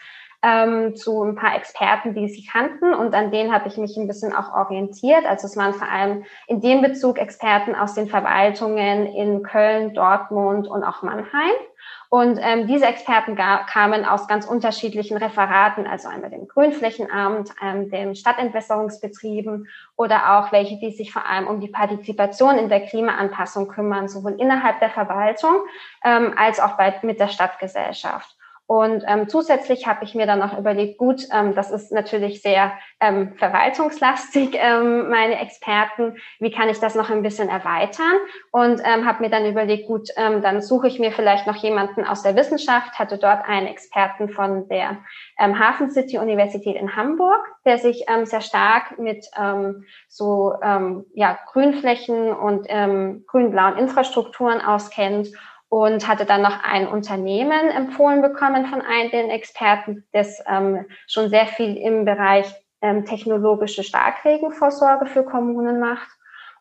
ähm, 0.45 0.95
zu 0.95 1.23
ein 1.23 1.35
paar 1.35 1.55
Experten, 1.55 2.13
die 2.13 2.29
sie 2.29 2.45
kannten. 2.45 2.93
Und 2.93 3.15
an 3.15 3.31
denen 3.31 3.51
habe 3.51 3.67
ich 3.67 3.77
mich 3.77 3.97
ein 3.97 4.07
bisschen 4.07 4.33
auch 4.33 4.53
orientiert. 4.53 5.25
Also 5.25 5.47
es 5.47 5.57
waren 5.57 5.73
vor 5.73 5.89
allem 5.89 6.23
in 6.47 6.61
dem 6.61 6.83
Bezug 6.83 7.17
Experten 7.17 7.73
aus 7.73 7.95
den 7.95 8.07
Verwaltungen 8.07 9.07
in 9.07 9.41
Köln, 9.41 9.95
Dortmund 9.95 10.67
und 10.67 10.83
auch 10.83 11.01
Mannheim. 11.01 11.53
Und 12.09 12.39
ähm, 12.41 12.67
diese 12.67 12.85
Experten 12.85 13.35
kamen 13.35 14.05
aus 14.05 14.27
ganz 14.27 14.45
unterschiedlichen 14.45 15.17
Referaten, 15.17 15.87
also 15.87 16.07
einmal 16.07 16.29
dem 16.29 16.47
Grünflächenamt, 16.47 17.51
ähm, 17.61 17.89
dem 17.89 18.13
Stadtentwässerungsbetrieben 18.13 19.67
oder 19.97 20.37
auch 20.37 20.51
welche, 20.51 20.77
die 20.77 20.91
sich 20.91 21.11
vor 21.11 21.27
allem 21.27 21.47
um 21.47 21.59
die 21.59 21.67
Partizipation 21.67 22.57
in 22.57 22.69
der 22.69 22.81
Klimaanpassung 22.81 23.67
kümmern, 23.67 24.07
sowohl 24.07 24.39
innerhalb 24.39 24.79
der 24.79 24.91
Verwaltung 24.91 25.55
ähm, 26.03 26.33
als 26.37 26.59
auch 26.59 26.77
bei, 26.77 26.93
mit 27.01 27.19
der 27.19 27.27
Stadtgesellschaft. 27.27 28.34
Und 28.67 29.03
ähm, 29.07 29.29
zusätzlich 29.29 29.86
habe 29.86 30.03
ich 30.03 30.15
mir 30.15 30.25
dann 30.25 30.39
noch 30.39 30.57
überlegt, 30.57 30.98
gut, 30.98 31.27
ähm, 31.31 31.53
das 31.53 31.69
ist 31.69 31.91
natürlich 31.91 32.41
sehr 32.41 32.74
ähm, 33.00 33.36
verwaltungslastig, 33.36 34.55
ähm, 34.60 35.10
meine 35.10 35.39
Experten, 35.39 36.17
wie 36.39 36.50
kann 36.50 36.69
ich 36.69 36.79
das 36.79 36.95
noch 36.95 37.12
ein 37.12 37.22
bisschen 37.22 37.48
erweitern? 37.48 38.15
Und 38.51 38.81
ähm, 38.84 39.05
habe 39.05 39.22
mir 39.22 39.29
dann 39.29 39.45
überlegt, 39.45 39.86
gut, 39.88 40.10
ähm, 40.17 40.41
dann 40.41 40.63
suche 40.63 40.88
ich 40.88 40.98
mir 40.98 41.12
vielleicht 41.12 41.45
noch 41.45 41.57
jemanden 41.57 42.05
aus 42.05 42.24
der 42.24 42.36
Wissenschaft, 42.36 42.98
hatte 42.98 43.19
dort 43.19 43.48
einen 43.48 43.67
Experten 43.67 44.29
von 44.29 44.67
der 44.67 44.98
ähm, 45.39 45.60
Hafen 45.60 45.91
City 45.91 46.17
Universität 46.17 46.75
in 46.75 46.95
Hamburg, 46.95 47.45
der 47.65 47.77
sich 47.77 48.05
ähm, 48.07 48.25
sehr 48.25 48.41
stark 48.41 48.98
mit 48.98 49.27
ähm, 49.39 49.84
so 50.07 50.53
ähm, 50.63 51.05
ja, 51.13 51.38
Grünflächen 51.51 52.34
und 52.34 52.65
ähm, 52.69 53.25
grün-blauen 53.27 53.77
Infrastrukturen 53.77 54.62
auskennt 54.62 55.29
und 55.75 56.08
hatte 56.08 56.24
dann 56.24 56.41
noch 56.41 56.63
ein 56.63 56.88
Unternehmen 56.88 57.70
empfohlen 57.70 58.22
bekommen 58.22 58.65
von 58.67 58.82
einem 58.82 59.12
den 59.12 59.29
Experten, 59.29 60.05
das 60.13 60.41
ähm, 60.48 60.86
schon 61.05 61.27
sehr 61.27 61.48
viel 61.48 61.75
im 61.75 62.05
Bereich 62.05 62.46
ähm, 62.82 63.03
technologische 63.03 63.84
Starkregenvorsorge 63.84 65.05
für 65.05 65.25
Kommunen 65.25 65.82
macht. 65.82 66.08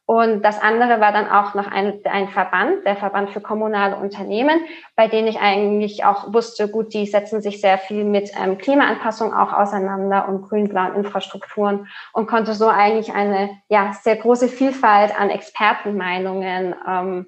Und 0.05 0.43
das 0.43 0.61
andere 0.61 1.01
war 1.01 1.13
dann 1.13 1.29
auch 1.29 1.55
noch 1.55 1.71
ein, 1.71 2.01
ein 2.07 2.29
Verband, 2.29 2.85
der 2.85 2.97
Verband 2.97 3.31
für 3.31 3.41
kommunale 3.41 3.95
Unternehmen, 3.95 4.59
bei 4.97 5.07
denen 5.07 5.29
ich 5.29 5.39
eigentlich 5.39 6.05
auch 6.05 6.35
wusste, 6.35 6.69
gut, 6.69 6.93
die 6.93 7.07
setzen 7.07 7.41
sich 7.41 7.61
sehr 7.61 7.79
viel 7.79 8.03
mit 8.03 8.33
ähm, 8.37 8.59
Klimaanpassung 8.59 9.33
auch 9.33 9.53
auseinander 9.53 10.29
und 10.29 10.43
grün-blauen 10.43 10.97
Infrastrukturen 10.97 11.87
und 12.13 12.27
konnte 12.27 12.53
so 12.55 12.67
eigentlich 12.67 13.15
eine 13.15 13.51
ja, 13.69 13.93
sehr 13.93 14.17
große 14.17 14.49
Vielfalt 14.49 15.17
an 15.17 15.31
Expertenmeinungen 15.31 16.75
ähm, 16.85 17.27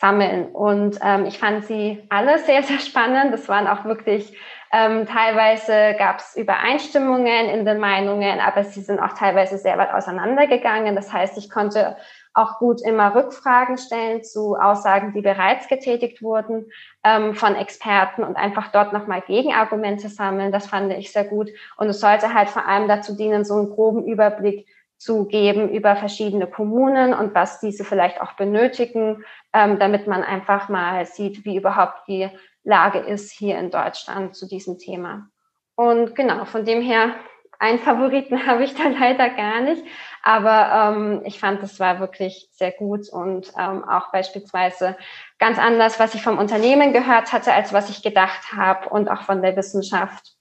sammeln. 0.00 0.46
Und 0.46 0.98
ähm, 1.02 1.26
ich 1.26 1.38
fand 1.38 1.64
sie 1.64 2.04
alle 2.08 2.38
sehr, 2.38 2.62
sehr 2.62 2.78
spannend. 2.78 3.32
Das 3.32 3.48
waren 3.48 3.66
auch 3.66 3.84
wirklich, 3.84 4.36
ähm, 4.70 5.06
teilweise 5.06 5.96
gab 5.98 6.18
es 6.18 6.36
Übereinstimmungen 6.36 7.48
in 7.48 7.64
den 7.64 7.78
Meinungen, 7.78 8.38
aber 8.40 8.64
sie 8.64 8.82
sind 8.82 9.00
auch 9.00 9.14
teilweise 9.14 9.58
sehr 9.58 9.78
weit 9.78 9.92
auseinandergegangen. 9.92 10.94
Das 10.94 11.12
heißt, 11.12 11.38
ich 11.38 11.50
konnte 11.50 11.96
auch 12.34 12.58
gut 12.58 12.80
immer 12.82 13.14
Rückfragen 13.14 13.78
stellen 13.78 14.22
zu 14.22 14.54
Aussagen, 14.54 15.12
die 15.12 15.22
bereits 15.22 15.66
getätigt 15.66 16.22
wurden 16.22 16.70
ähm, 17.02 17.34
von 17.34 17.56
Experten 17.56 18.22
und 18.22 18.36
einfach 18.36 18.70
dort 18.70 18.92
nochmal 18.92 19.22
Gegenargumente 19.22 20.08
sammeln. 20.08 20.52
Das 20.52 20.68
fand 20.68 20.92
ich 20.92 21.10
sehr 21.10 21.24
gut. 21.24 21.50
Und 21.76 21.88
es 21.88 21.98
sollte 21.98 22.34
halt 22.34 22.50
vor 22.50 22.68
allem 22.68 22.86
dazu 22.86 23.16
dienen, 23.16 23.44
so 23.44 23.54
einen 23.54 23.70
groben 23.70 24.04
Überblick 24.04 24.66
zu 24.98 25.26
geben 25.26 25.70
über 25.70 25.96
verschiedene 25.96 26.48
Kommunen 26.48 27.14
und 27.14 27.34
was 27.34 27.60
diese 27.60 27.84
vielleicht 27.84 28.20
auch 28.20 28.32
benötigen, 28.32 29.24
ähm, 29.52 29.78
damit 29.78 30.06
man 30.08 30.24
einfach 30.24 30.68
mal 30.68 31.06
sieht, 31.06 31.44
wie 31.44 31.56
überhaupt 31.56 32.06
die 32.08 32.28
Lage 32.64 32.98
ist 32.98 33.30
hier 33.30 33.58
in 33.58 33.70
Deutschland 33.70 34.34
zu 34.34 34.46
diesem 34.46 34.76
Thema. 34.76 35.30
Und 35.76 36.16
genau, 36.16 36.44
von 36.44 36.64
dem 36.64 36.82
her, 36.82 37.14
einen 37.60 37.78
Favoriten 37.78 38.46
habe 38.46 38.64
ich 38.64 38.74
da 38.74 38.88
leider 38.88 39.30
gar 39.30 39.60
nicht, 39.60 39.84
aber 40.22 40.94
ähm, 40.96 41.22
ich 41.24 41.38
fand, 41.38 41.62
das 41.62 41.78
war 41.78 42.00
wirklich 42.00 42.48
sehr 42.50 42.72
gut 42.72 43.08
und 43.08 43.52
ähm, 43.56 43.88
auch 43.88 44.10
beispielsweise 44.10 44.96
ganz 45.38 45.58
anders, 45.58 46.00
was 46.00 46.14
ich 46.14 46.22
vom 46.22 46.38
Unternehmen 46.38 46.92
gehört 46.92 47.32
hatte, 47.32 47.52
als 47.52 47.72
was 47.72 47.88
ich 47.88 48.02
gedacht 48.02 48.52
habe 48.52 48.88
und 48.88 49.08
auch 49.08 49.22
von 49.22 49.42
der 49.42 49.56
Wissenschaft. 49.56 50.34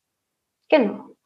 Genau. 0.69 1.16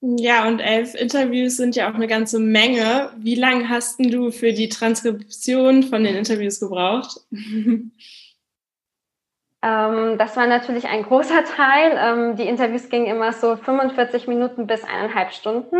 Ja, 0.00 0.46
und 0.46 0.60
elf 0.60 0.94
Interviews 0.94 1.56
sind 1.56 1.74
ja 1.74 1.90
auch 1.90 1.94
eine 1.94 2.06
ganze 2.06 2.38
Menge. 2.38 3.10
Wie 3.16 3.34
lange 3.34 3.68
hast 3.68 3.98
du 3.98 4.30
für 4.30 4.52
die 4.52 4.68
Transkription 4.68 5.82
von 5.82 6.04
den 6.04 6.16
Interviews 6.16 6.60
gebraucht? 6.60 7.20
Ähm, 9.62 10.16
das 10.18 10.36
war 10.36 10.46
natürlich 10.46 10.86
ein 10.86 11.02
großer 11.02 11.44
Teil. 11.44 11.98
Ähm, 11.98 12.36
die 12.36 12.46
Interviews 12.46 12.88
gingen 12.88 13.06
immer 13.06 13.32
so 13.32 13.56
45 13.56 14.28
Minuten 14.28 14.66
bis 14.66 14.84
eineinhalb 14.84 15.32
Stunden. 15.32 15.76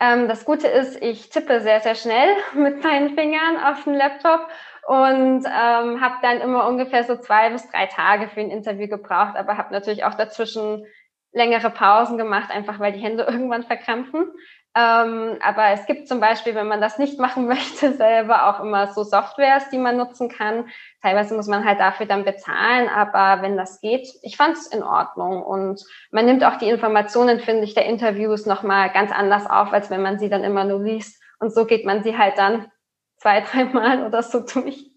Ähm, 0.00 0.28
das 0.28 0.44
Gute 0.44 0.66
ist, 0.66 1.00
ich 1.00 1.30
tippe 1.30 1.60
sehr, 1.60 1.80
sehr 1.80 1.94
schnell 1.94 2.28
mit 2.54 2.82
meinen 2.82 3.14
Fingern 3.16 3.56
auf 3.64 3.84
den 3.84 3.94
Laptop 3.94 4.48
und 4.86 5.46
habe 5.46 6.14
dann 6.22 6.40
immer 6.40 6.66
ungefähr 6.66 7.04
so 7.04 7.16
zwei 7.16 7.50
bis 7.50 7.70
drei 7.70 7.86
Tage 7.86 8.28
für 8.28 8.40
ein 8.40 8.50
Interview 8.50 8.88
gebraucht, 8.88 9.36
aber 9.36 9.56
habe 9.56 9.72
natürlich 9.72 10.02
auch 10.02 10.14
dazwischen 10.14 10.84
längere 11.32 11.70
Pausen 11.70 12.18
gemacht, 12.18 12.50
einfach 12.50 12.78
weil 12.78 12.92
die 12.92 13.00
Hände 13.00 13.24
irgendwann 13.28 13.64
verkrampfen. 13.64 14.32
Ähm, 14.74 15.36
aber 15.42 15.68
es 15.72 15.84
gibt 15.84 16.08
zum 16.08 16.18
Beispiel, 16.18 16.54
wenn 16.54 16.66
man 16.66 16.80
das 16.80 16.98
nicht 16.98 17.18
machen 17.18 17.46
möchte, 17.48 17.92
selber 17.92 18.48
auch 18.48 18.60
immer 18.60 18.86
so 18.92 19.02
Softwares, 19.02 19.68
die 19.70 19.78
man 19.78 19.98
nutzen 19.98 20.30
kann. 20.30 20.68
Teilweise 21.02 21.34
muss 21.34 21.46
man 21.46 21.64
halt 21.64 21.78
dafür 21.78 22.06
dann 22.06 22.24
bezahlen, 22.24 22.88
aber 22.88 23.42
wenn 23.42 23.56
das 23.56 23.80
geht, 23.80 24.08
ich 24.22 24.36
fand 24.36 24.56
es 24.56 24.66
in 24.68 24.82
Ordnung. 24.82 25.42
Und 25.42 25.84
man 26.10 26.24
nimmt 26.24 26.44
auch 26.44 26.56
die 26.56 26.70
Informationen, 26.70 27.40
finde 27.40 27.64
ich, 27.64 27.74
der 27.74 27.86
Interviews 27.86 28.46
nochmal 28.46 28.90
ganz 28.90 29.12
anders 29.12 29.46
auf, 29.46 29.72
als 29.72 29.90
wenn 29.90 30.02
man 30.02 30.18
sie 30.18 30.30
dann 30.30 30.44
immer 30.44 30.64
nur 30.64 30.82
liest. 30.82 31.22
Und 31.38 31.52
so 31.52 31.66
geht 31.66 31.84
man 31.84 32.02
sie 32.02 32.16
halt 32.16 32.38
dann 32.38 32.70
zwei, 33.18 33.40
dreimal 33.52 34.06
oder 34.06 34.22
so 34.22 34.40
durch. 34.40 34.90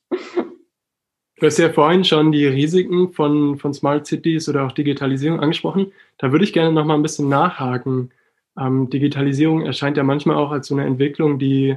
Du 1.38 1.46
hast 1.46 1.58
ja 1.58 1.70
vorhin 1.70 2.06
schon 2.06 2.32
die 2.32 2.46
Risiken 2.46 3.12
von, 3.12 3.58
von 3.58 3.74
Smart 3.74 4.08
Cities 4.08 4.48
oder 4.48 4.66
auch 4.66 4.72
Digitalisierung 4.72 5.42
angesprochen. 5.42 5.92
Da 6.18 6.32
würde 6.32 6.46
ich 6.46 6.54
gerne 6.54 6.72
noch 6.72 6.86
mal 6.86 6.96
ein 6.96 7.02
bisschen 7.02 7.28
nachhaken. 7.28 8.12
Ähm, 8.58 8.90
Digitalisierung 8.90 9.66
erscheint 9.66 9.98
ja 9.98 10.04
manchmal 10.04 10.38
auch 10.38 10.52
als 10.52 10.68
so 10.68 10.76
eine 10.76 10.86
Entwicklung, 10.86 11.38
die 11.38 11.76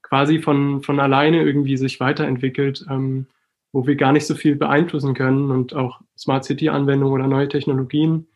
quasi 0.00 0.40
von, 0.40 0.82
von 0.82 1.00
alleine 1.00 1.42
irgendwie 1.42 1.76
sich 1.76 2.00
weiterentwickelt, 2.00 2.86
ähm, 2.88 3.26
wo 3.72 3.86
wir 3.86 3.94
gar 3.96 4.12
nicht 4.12 4.26
so 4.26 4.34
viel 4.34 4.56
beeinflussen 4.56 5.12
können. 5.12 5.50
Und 5.50 5.74
auch 5.74 6.00
Smart 6.16 6.46
City-Anwendungen 6.46 7.12
oder 7.12 7.28
neue 7.28 7.48
Technologien, 7.48 8.26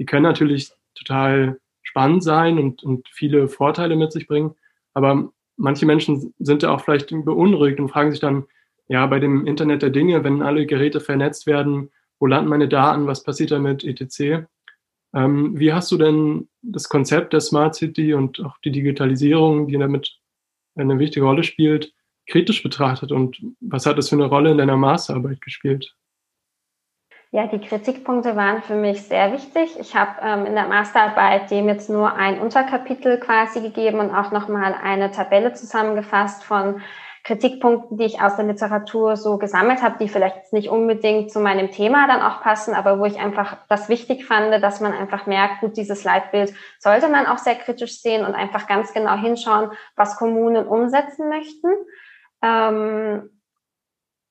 die 0.00 0.06
können 0.06 0.24
natürlich 0.24 0.72
total 0.96 1.60
spannend 1.82 2.24
sein 2.24 2.58
und, 2.58 2.82
und 2.82 3.08
viele 3.12 3.46
Vorteile 3.46 3.94
mit 3.94 4.10
sich 4.10 4.26
bringen. 4.26 4.56
Aber 4.92 5.30
manche 5.56 5.86
Menschen 5.86 6.34
sind 6.40 6.64
ja 6.64 6.70
auch 6.70 6.80
vielleicht 6.80 7.10
beunruhigt 7.10 7.78
und 7.78 7.90
fragen 7.90 8.10
sich 8.10 8.18
dann, 8.20 8.46
ja, 8.90 9.06
bei 9.06 9.20
dem 9.20 9.46
Internet 9.46 9.82
der 9.82 9.90
Dinge, 9.90 10.24
wenn 10.24 10.42
alle 10.42 10.66
Geräte 10.66 10.98
vernetzt 10.98 11.46
werden, 11.46 11.92
wo 12.18 12.26
landen 12.26 12.50
meine 12.50 12.68
Daten, 12.68 13.06
was 13.06 13.22
passiert 13.22 13.52
damit, 13.52 13.84
etc. 13.84 14.48
Ähm, 15.14 15.56
wie 15.56 15.72
hast 15.72 15.92
du 15.92 15.96
denn 15.96 16.48
das 16.60 16.88
Konzept 16.88 17.32
der 17.32 17.40
Smart 17.40 17.76
City 17.76 18.14
und 18.14 18.40
auch 18.40 18.58
die 18.64 18.72
Digitalisierung, 18.72 19.68
die 19.68 19.78
damit 19.78 20.18
eine 20.74 20.98
wichtige 20.98 21.24
Rolle 21.24 21.44
spielt, 21.44 21.94
kritisch 22.26 22.64
betrachtet 22.64 23.12
und 23.12 23.40
was 23.60 23.86
hat 23.86 23.96
das 23.96 24.08
für 24.08 24.16
eine 24.16 24.26
Rolle 24.26 24.50
in 24.50 24.58
deiner 24.58 24.76
Masterarbeit 24.76 25.40
gespielt? 25.40 25.94
Ja, 27.30 27.46
die 27.46 27.60
Kritikpunkte 27.60 28.34
waren 28.34 28.60
für 28.60 28.74
mich 28.74 29.02
sehr 29.02 29.32
wichtig. 29.32 29.78
Ich 29.78 29.94
habe 29.94 30.20
ähm, 30.20 30.46
in 30.46 30.56
der 30.56 30.66
Masterarbeit 30.66 31.48
dem 31.52 31.68
jetzt 31.68 31.88
nur 31.88 32.12
ein 32.12 32.40
Unterkapitel 32.40 33.20
quasi 33.20 33.60
gegeben 33.60 34.00
und 34.00 34.10
auch 34.12 34.32
nochmal 34.32 34.74
eine 34.74 35.12
Tabelle 35.12 35.52
zusammengefasst 35.52 36.42
von 36.42 36.82
Kritikpunkten, 37.24 37.98
die 37.98 38.04
ich 38.04 38.22
aus 38.22 38.36
der 38.36 38.46
Literatur 38.46 39.16
so 39.16 39.36
gesammelt 39.36 39.82
habe, 39.82 39.98
die 39.98 40.08
vielleicht 40.08 40.52
nicht 40.52 40.70
unbedingt 40.70 41.30
zu 41.30 41.40
meinem 41.40 41.70
Thema 41.70 42.06
dann 42.06 42.22
auch 42.22 42.40
passen, 42.40 42.74
aber 42.74 42.98
wo 42.98 43.04
ich 43.04 43.18
einfach 43.18 43.58
das 43.68 43.88
wichtig 43.88 44.24
fand, 44.24 44.52
dass 44.62 44.80
man 44.80 44.92
einfach 44.92 45.26
merkt, 45.26 45.60
gut, 45.60 45.76
dieses 45.76 46.02
Leitbild 46.04 46.54
sollte 46.78 47.08
man 47.08 47.26
auch 47.26 47.38
sehr 47.38 47.56
kritisch 47.56 48.00
sehen 48.00 48.24
und 48.24 48.34
einfach 48.34 48.66
ganz 48.66 48.94
genau 48.94 49.16
hinschauen, 49.16 49.70
was 49.96 50.16
Kommunen 50.16 50.66
umsetzen 50.66 51.28
möchten. 51.28 51.68
Ähm, 52.42 53.30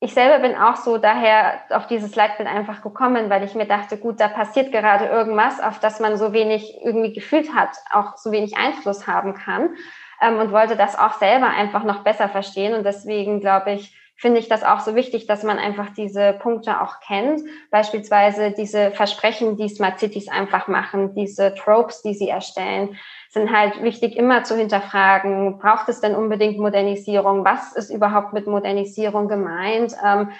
ich 0.01 0.13
selber 0.13 0.39
bin 0.39 0.57
auch 0.57 0.77
so 0.77 0.97
daher 0.97 1.59
auf 1.69 1.85
dieses 1.85 2.15
Leitbild 2.15 2.47
einfach 2.47 2.81
gekommen, 2.81 3.29
weil 3.29 3.43
ich 3.43 3.53
mir 3.53 3.67
dachte, 3.67 3.97
gut, 3.97 4.19
da 4.19 4.29
passiert 4.29 4.71
gerade 4.71 5.05
irgendwas, 5.05 5.59
auf 5.59 5.79
das 5.79 5.99
man 5.99 6.17
so 6.17 6.33
wenig 6.33 6.73
irgendwie 6.83 7.13
gefühlt 7.13 7.53
hat, 7.53 7.69
auch 7.91 8.17
so 8.17 8.31
wenig 8.31 8.57
Einfluss 8.57 9.07
haben 9.07 9.35
kann 9.35 9.75
ähm, 10.21 10.37
und 10.37 10.51
wollte 10.51 10.75
das 10.75 10.97
auch 10.97 11.13
selber 11.13 11.47
einfach 11.47 11.83
noch 11.83 12.03
besser 12.03 12.29
verstehen. 12.29 12.73
Und 12.73 12.83
deswegen, 12.83 13.39
glaube 13.39 13.73
ich, 13.73 13.95
finde 14.19 14.39
ich 14.41 14.49
das 14.49 14.63
auch 14.63 14.81
so 14.81 14.95
wichtig, 14.95 15.27
dass 15.27 15.43
man 15.43 15.59
einfach 15.59 15.91
diese 15.95 16.33
Punkte 16.33 16.81
auch 16.81 16.99
kennt. 16.99 17.41
Beispielsweise 17.71 18.51
diese 18.51 18.91
Versprechen, 18.91 19.55
die 19.55 19.69
Smart 19.69 19.97
Cities 19.97 20.27
einfach 20.27 20.67
machen, 20.67 21.13
diese 21.15 21.55
Tropes, 21.55 22.01
die 22.01 22.13
sie 22.13 22.27
erstellen, 22.27 22.97
sind 23.29 23.55
halt 23.55 23.81
wichtig 23.81 24.17
immer 24.17 24.43
zu 24.43 24.57
hinterfragen. 24.57 25.57
Braucht 25.59 25.87
es 25.87 26.01
denn 26.01 26.15
unbedingt 26.15 26.57
Modernisierung? 26.57 27.45
Was 27.45 27.73
ist 27.73 27.91
überhaupt 27.91 28.33
mit 28.33 28.45
Modernisierung 28.45 29.29
gemeint? 29.29 29.95
Ähm, 30.05 30.31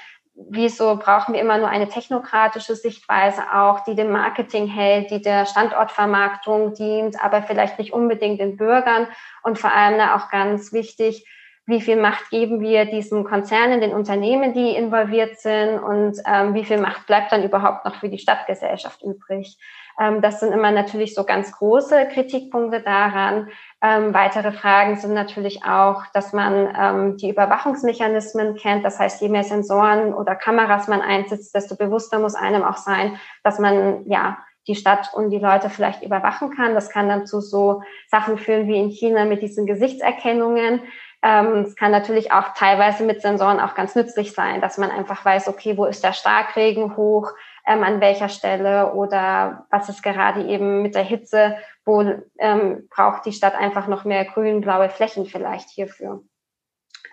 wieso 0.47 0.95
brauchen 0.97 1.33
wir 1.33 1.41
immer 1.41 1.57
nur 1.57 1.67
eine 1.67 1.89
technokratische 1.89 2.75
Sichtweise 2.75 3.41
auch, 3.53 3.81
die 3.81 3.95
dem 3.95 4.11
Marketing 4.11 4.67
hält, 4.67 5.11
die 5.11 5.21
der 5.21 5.45
Standortvermarktung 5.45 6.73
dient, 6.73 7.21
aber 7.21 7.43
vielleicht 7.43 7.77
nicht 7.79 7.93
unbedingt 7.93 8.39
den 8.39 8.55
Bürgern 8.55 9.07
und 9.43 9.59
vor 9.59 9.73
allem 9.73 9.99
auch 9.99 10.29
ganz 10.29 10.71
wichtig, 10.71 11.25
wie 11.65 11.81
viel 11.81 11.97
Macht 11.97 12.31
geben 12.31 12.61
wir 12.61 12.85
diesen 12.85 13.23
Konzernen, 13.23 13.79
den 13.79 13.93
Unternehmen, 13.93 14.53
die 14.53 14.75
involviert 14.75 15.39
sind 15.39 15.77
und 15.77 16.17
ähm, 16.25 16.55
wie 16.55 16.65
viel 16.65 16.79
Macht 16.79 17.05
bleibt 17.05 17.31
dann 17.31 17.43
überhaupt 17.43 17.85
noch 17.85 17.95
für 17.95 18.09
die 18.09 18.17
Stadtgesellschaft 18.17 19.03
übrig. 19.03 19.55
Ähm, 19.99 20.21
das 20.21 20.39
sind 20.39 20.53
immer 20.53 20.71
natürlich 20.71 21.13
so 21.13 21.25
ganz 21.25 21.51
große 21.51 22.07
Kritikpunkte 22.13 22.81
daran. 22.81 23.49
Ähm, 23.81 24.13
weitere 24.13 24.51
Fragen 24.51 24.95
sind 24.95 25.13
natürlich 25.13 25.63
auch, 25.65 26.03
dass 26.13 26.31
man 26.33 26.73
ähm, 26.79 27.17
die 27.17 27.29
Überwachungsmechanismen 27.29 28.55
kennt. 28.55 28.85
Das 28.85 28.97
heißt, 28.97 29.21
je 29.21 29.29
mehr 29.29 29.43
Sensoren 29.43 30.13
oder 30.13 30.35
Kameras 30.35 30.87
man 30.87 31.01
einsetzt, 31.01 31.53
desto 31.53 31.75
bewusster 31.75 32.19
muss 32.19 32.35
einem 32.35 32.63
auch 32.63 32.77
sein, 32.77 33.19
dass 33.43 33.59
man 33.59 34.09
ja 34.09 34.37
die 34.67 34.75
Stadt 34.75 35.09
und 35.13 35.31
die 35.31 35.39
Leute 35.39 35.69
vielleicht 35.69 36.03
überwachen 36.03 36.55
kann. 36.55 36.75
Das 36.75 36.89
kann 36.89 37.09
dann 37.09 37.25
zu 37.25 37.41
so 37.41 37.81
Sachen 38.07 38.37
führen 38.37 38.67
wie 38.67 38.79
in 38.79 38.89
China 38.89 39.25
mit 39.25 39.41
diesen 39.41 39.65
Gesichtserkennungen. 39.65 40.81
Ähm, 41.21 41.65
es 41.65 41.75
kann 41.75 41.91
natürlich 41.91 42.31
auch 42.31 42.53
teilweise 42.53 43.03
mit 43.03 43.21
Sensoren 43.21 43.59
auch 43.59 43.75
ganz 43.75 43.95
nützlich 43.95 44.33
sein, 44.33 44.61
dass 44.61 44.77
man 44.77 44.91
einfach 44.91 45.25
weiß, 45.25 45.49
okay, 45.49 45.75
wo 45.75 45.85
ist 45.85 46.03
der 46.03 46.13
Starkregen 46.13 46.95
hoch, 46.95 47.31
ähm, 47.69 47.83
an 47.83 48.01
welcher 48.01 48.29
Stelle 48.29 48.93
oder 48.93 49.67
was 49.69 49.89
ist 49.89 50.01
gerade 50.01 50.43
eben 50.43 50.81
mit 50.81 50.95
der 50.95 51.03
Hitze, 51.03 51.55
wo 51.85 52.03
ähm, 52.39 52.87
braucht 52.89 53.25
die 53.25 53.31
Stadt 53.31 53.53
einfach 53.53 53.87
noch 53.87 54.05
mehr 54.05 54.25
grün, 54.25 54.61
blaue 54.61 54.89
Flächen 54.89 55.25
vielleicht 55.25 55.69
hierfür. 55.69 56.23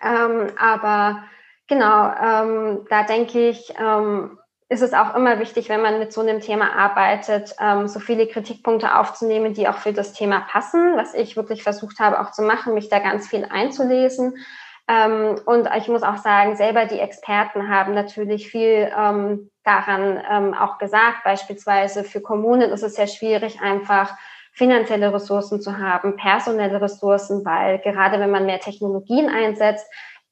Ähm, 0.03 0.51
aber 0.57 1.23
genau, 1.67 2.11
ähm, 2.11 2.85
da 2.89 3.03
denke 3.03 3.49
ich, 3.49 3.73
ähm, 3.79 4.39
ist 4.69 4.81
es 4.81 4.93
auch 4.93 5.15
immer 5.15 5.39
wichtig, 5.39 5.69
wenn 5.69 5.81
man 5.81 5.99
mit 5.99 6.11
so 6.11 6.21
einem 6.21 6.41
Thema 6.41 6.73
arbeitet, 6.75 7.55
ähm, 7.59 7.87
so 7.87 7.99
viele 7.99 8.27
Kritikpunkte 8.27 8.97
aufzunehmen, 8.97 9.53
die 9.53 9.67
auch 9.67 9.77
für 9.77 9.93
das 9.93 10.11
Thema 10.11 10.41
passen, 10.41 10.97
was 10.97 11.13
ich 11.13 11.37
wirklich 11.37 11.63
versucht 11.63 11.99
habe 11.99 12.19
auch 12.19 12.31
zu 12.31 12.41
machen, 12.41 12.73
mich 12.73 12.89
da 12.89 12.99
ganz 12.99 13.27
viel 13.27 13.45
einzulesen. 13.45 14.35
Ähm, 14.87 15.35
und 15.45 15.67
ich 15.77 15.87
muss 15.87 16.03
auch 16.03 16.17
sagen, 16.17 16.55
selber 16.55 16.85
die 16.85 16.99
Experten 16.99 17.69
haben 17.69 17.93
natürlich 17.93 18.49
viel 18.49 18.91
ähm, 18.97 19.49
daran 19.63 20.21
ähm, 20.29 20.53
auch 20.53 20.77
gesagt. 20.77 21.23
Beispielsweise 21.23 22.03
für 22.03 22.21
Kommunen 22.21 22.71
ist 22.71 22.83
es 22.83 22.95
sehr 22.95 23.07
schwierig, 23.07 23.59
einfach 23.61 24.13
finanzielle 24.53 25.13
Ressourcen 25.13 25.61
zu 25.61 25.77
haben, 25.77 26.15
personelle 26.15 26.81
Ressourcen, 26.81 27.45
weil 27.45 27.79
gerade 27.79 28.19
wenn 28.19 28.31
man 28.31 28.45
mehr 28.47 28.59
Technologien 28.59 29.29
einsetzt, 29.29 29.85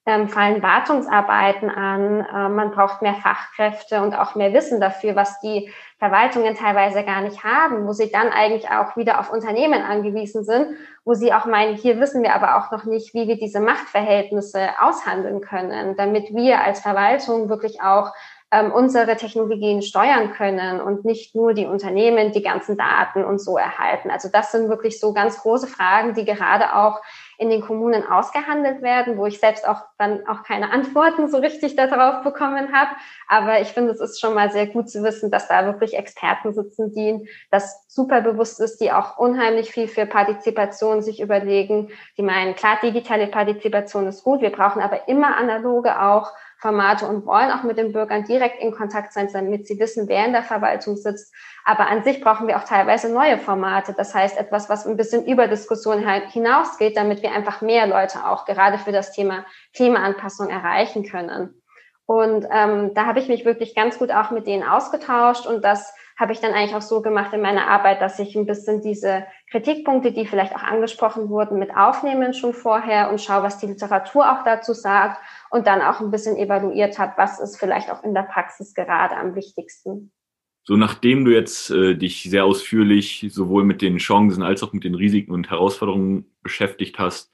ähm, 0.06 0.30
fallen 0.30 0.62
Wartungsarbeiten 0.62 1.70
an, 1.70 2.22
äh, 2.22 2.50
man 2.50 2.72
braucht 2.72 3.02
mehr 3.02 3.16
Fachkräfte 3.16 4.02
und 4.02 4.14
auch 4.14 4.36
mehr 4.36 4.54
Wissen 4.54 4.80
dafür, 4.80 5.16
was 5.16 5.40
die 5.40 5.72
Verwaltungen 5.98 6.56
teilweise 6.56 7.04
gar 7.04 7.22
nicht 7.22 7.44
haben, 7.44 7.88
wo 7.88 7.94
sie 7.94 8.12
dann 8.12 8.30
eigentlich 8.30 8.70
auch 8.70 8.96
wieder 8.98 9.20
auf 9.20 9.32
Unternehmen 9.32 9.82
angewiesen 9.82 10.44
sind, 10.44 10.78
wo 11.06 11.16
sie 11.16 11.34
auch 11.34 11.46
meinen, 11.46 11.76
hier 11.76 12.00
wissen 12.00 12.22
wir 12.22 12.36
aber 12.36 12.58
auch 12.58 12.72
noch 12.72 12.84
nicht, 12.84 13.16
wie 13.16 13.28
wir 13.28 13.38
diese 13.38 13.60
Machtverhältnisse 13.60 14.70
aushandeln 14.80 15.42
können, 15.42 15.96
damit 15.96 16.36
wir 16.36 16.62
als 16.62 16.82
Verwaltung 16.82 17.50
wirklich 17.50 17.82
auch 17.82 18.14
ähm, 18.52 18.72
unsere 18.72 19.16
Technologien 19.16 19.82
steuern 19.82 20.34
können 20.34 20.82
und 20.82 21.04
nicht 21.04 21.34
nur 21.34 21.54
die 21.54 21.66
Unternehmen 21.66 22.32
die 22.32 22.44
ganzen 22.44 22.78
Daten 22.78 23.24
und 23.24 23.40
so 23.40 23.58
erhalten. 23.58 24.12
Also 24.12 24.30
das 24.32 24.52
sind 24.52 24.70
wirklich 24.70 25.00
so 25.00 25.14
ganz 25.14 25.40
große 25.40 25.68
Fragen, 25.68 26.14
die 26.14 26.26
gerade 26.26 26.76
auch 26.76 27.02
in 27.38 27.50
den 27.50 27.62
Kommunen 27.62 28.06
ausgehandelt 28.08 28.82
werden, 28.82 29.18
wo 29.18 29.26
ich 29.26 29.40
selbst 29.40 29.68
auch 29.68 29.82
dann 29.98 30.28
auch 30.28 30.44
keine 30.44 30.72
Antworten 30.72 31.30
so 31.30 31.38
richtig 31.38 31.76
darauf 31.76 32.24
bekommen 32.24 32.74
habe. 32.74 32.92
Aber 33.28 33.62
ich 33.62 33.70
finde, 33.70 33.92
es 33.92 34.00
ist 34.00 34.20
schon 34.20 34.34
mal 34.34 34.52
sehr 34.52 34.68
gut 34.68 34.90
zu 34.90 35.04
wissen, 35.04 35.32
dass 35.32 35.48
da 35.48 35.66
wirklich 35.66 35.98
Experten 35.98 36.54
sitzen, 36.54 36.94
die 36.94 37.30
das 37.52 37.86
super 37.88 38.22
bewusst 38.22 38.60
ist, 38.60 38.80
die 38.82 38.92
auch 38.92 39.18
unheimlich 39.18 39.72
viel 39.72 39.88
für 39.88 40.06
Partizipation 40.06 41.02
sich 41.02 41.22
überlegen, 41.22 41.90
die 42.18 42.24
meinen, 42.24 42.56
klar, 42.56 42.78
digitale 42.82 43.28
Partizipation 43.28 44.08
ist 44.08 44.24
gut, 44.24 44.42
wir 44.42 44.52
brauchen 44.52 44.82
aber 44.82 45.08
immer 45.08 45.38
analoge 45.38 46.02
auch 46.02 46.32
Formate 46.66 47.06
und 47.06 47.28
wollen 47.28 47.52
auch 47.52 47.62
mit 47.62 47.78
den 47.78 47.92
Bürgern 47.92 48.24
direkt 48.24 48.60
in 48.60 48.72
Kontakt 48.72 49.14
sein, 49.14 49.30
damit 49.32 49.68
sie 49.68 49.78
wissen, 49.78 50.08
wer 50.08 50.26
in 50.26 50.34
der 50.34 50.42
Verwaltung 50.42 50.98
sitzt. 50.98 51.32
Aber 51.64 51.88
an 51.88 52.04
sich 52.04 52.22
brauchen 52.22 52.48
wir 52.48 52.58
auch 52.58 52.64
teilweise 52.64 53.14
neue 53.14 53.38
Formate. 53.38 53.94
Das 53.96 54.16
heißt, 54.16 54.36
etwas, 54.36 54.68
was 54.68 54.88
ein 54.88 54.98
bisschen 54.98 55.28
über 55.28 55.48
Diskussion 55.48 56.04
hinausgeht, 56.32 56.98
damit 56.98 57.22
wir 57.22 57.34
einfach 57.34 57.62
mehr 57.62 57.86
Leute 57.86 58.26
auch 58.26 58.46
gerade 58.46 58.80
für 58.80 58.92
das 58.92 59.12
Thema 59.12 59.46
Klimaanpassung 59.76 60.50
erreichen 60.50 61.08
können. 61.08 61.62
Und 62.08 62.48
ähm, 62.52 62.96
da 62.96 63.06
habe 63.06 63.20
ich 63.20 63.28
mich 63.28 63.46
wirklich 63.46 63.76
ganz 63.76 64.00
gut 64.00 64.10
auch 64.10 64.32
mit 64.32 64.48
denen 64.48 64.64
ausgetauscht 64.64 65.46
und 65.46 65.64
das 65.64 65.94
habe 66.18 66.32
ich 66.32 66.40
dann 66.40 66.54
eigentlich 66.54 66.76
auch 66.76 66.82
so 66.82 67.02
gemacht 67.02 67.34
in 67.34 67.42
meiner 67.42 67.68
Arbeit, 67.68 68.02
dass 68.02 68.20
ich 68.20 68.36
ein 68.36 68.46
bisschen 68.46 68.82
diese 68.82 69.26
Kritikpunkte, 69.52 70.12
die 70.12 70.26
vielleicht 70.26 70.56
auch 70.56 70.64
angesprochen 70.64 71.30
wurden, 71.30 71.60
mit 71.60 71.76
aufnehme 71.76 72.34
schon 72.34 72.54
vorher 72.54 73.10
und 73.10 73.22
schaue, 73.22 73.44
was 73.44 73.58
die 73.58 73.68
Literatur 73.68 74.32
auch 74.32 74.44
dazu 74.44 74.74
sagt 74.74 75.20
und 75.56 75.68
dann 75.68 75.82
auch 75.82 76.02
ein 76.02 76.12
bisschen 76.12 76.36
evaluiert 76.36 77.00
habe, 77.00 77.14
was 77.16 77.40
ist 77.40 77.58
vielleicht 77.58 77.90
auch 77.90 78.04
in 78.04 78.14
der 78.14 78.24
Praxis 78.24 78.74
gerade 78.74 79.16
am 79.16 79.36
wichtigsten. 79.36 80.12
So, 80.66 80.76
nachdem 80.76 81.24
du 81.24 81.32
jetzt 81.32 81.70
äh, 81.70 81.96
dich 81.96 82.24
sehr 82.24 82.44
ausführlich 82.44 83.26
sowohl 83.30 83.64
mit 83.64 83.82
den 83.82 83.96
Chancen 83.96 84.44
als 84.44 84.64
auch 84.64 84.74
mit 84.74 84.84
den 84.84 84.96
Risiken 84.96 85.32
und 85.32 85.50
Herausforderungen 85.50 86.26
beschäftigt 86.44 87.00
hast, 87.00 87.32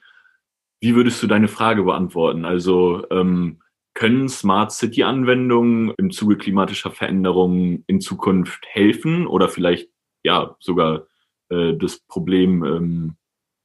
wie 0.82 0.94
würdest 0.94 1.24
du 1.24 1.26
deine 1.26 1.48
Frage 1.48 1.82
beantworten? 1.82 2.46
Also 2.46 3.10
ähm, 3.10 3.64
können 3.96 4.30
Smart 4.30 4.72
City-Anwendungen 4.72 5.96
im 5.98 6.12
Zuge 6.12 6.38
klimatischer 6.38 6.92
Veränderungen 6.92 7.84
in 7.88 8.02
Zukunft 8.02 8.68
helfen 8.68 9.26
oder 9.26 9.50
vielleicht 9.50 9.90
ja 10.22 10.56
sogar 10.60 11.08
äh, 11.50 11.74
das 11.74 12.02
Problem 12.02 12.64
ähm, 12.64 13.16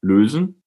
lösen? 0.01 0.63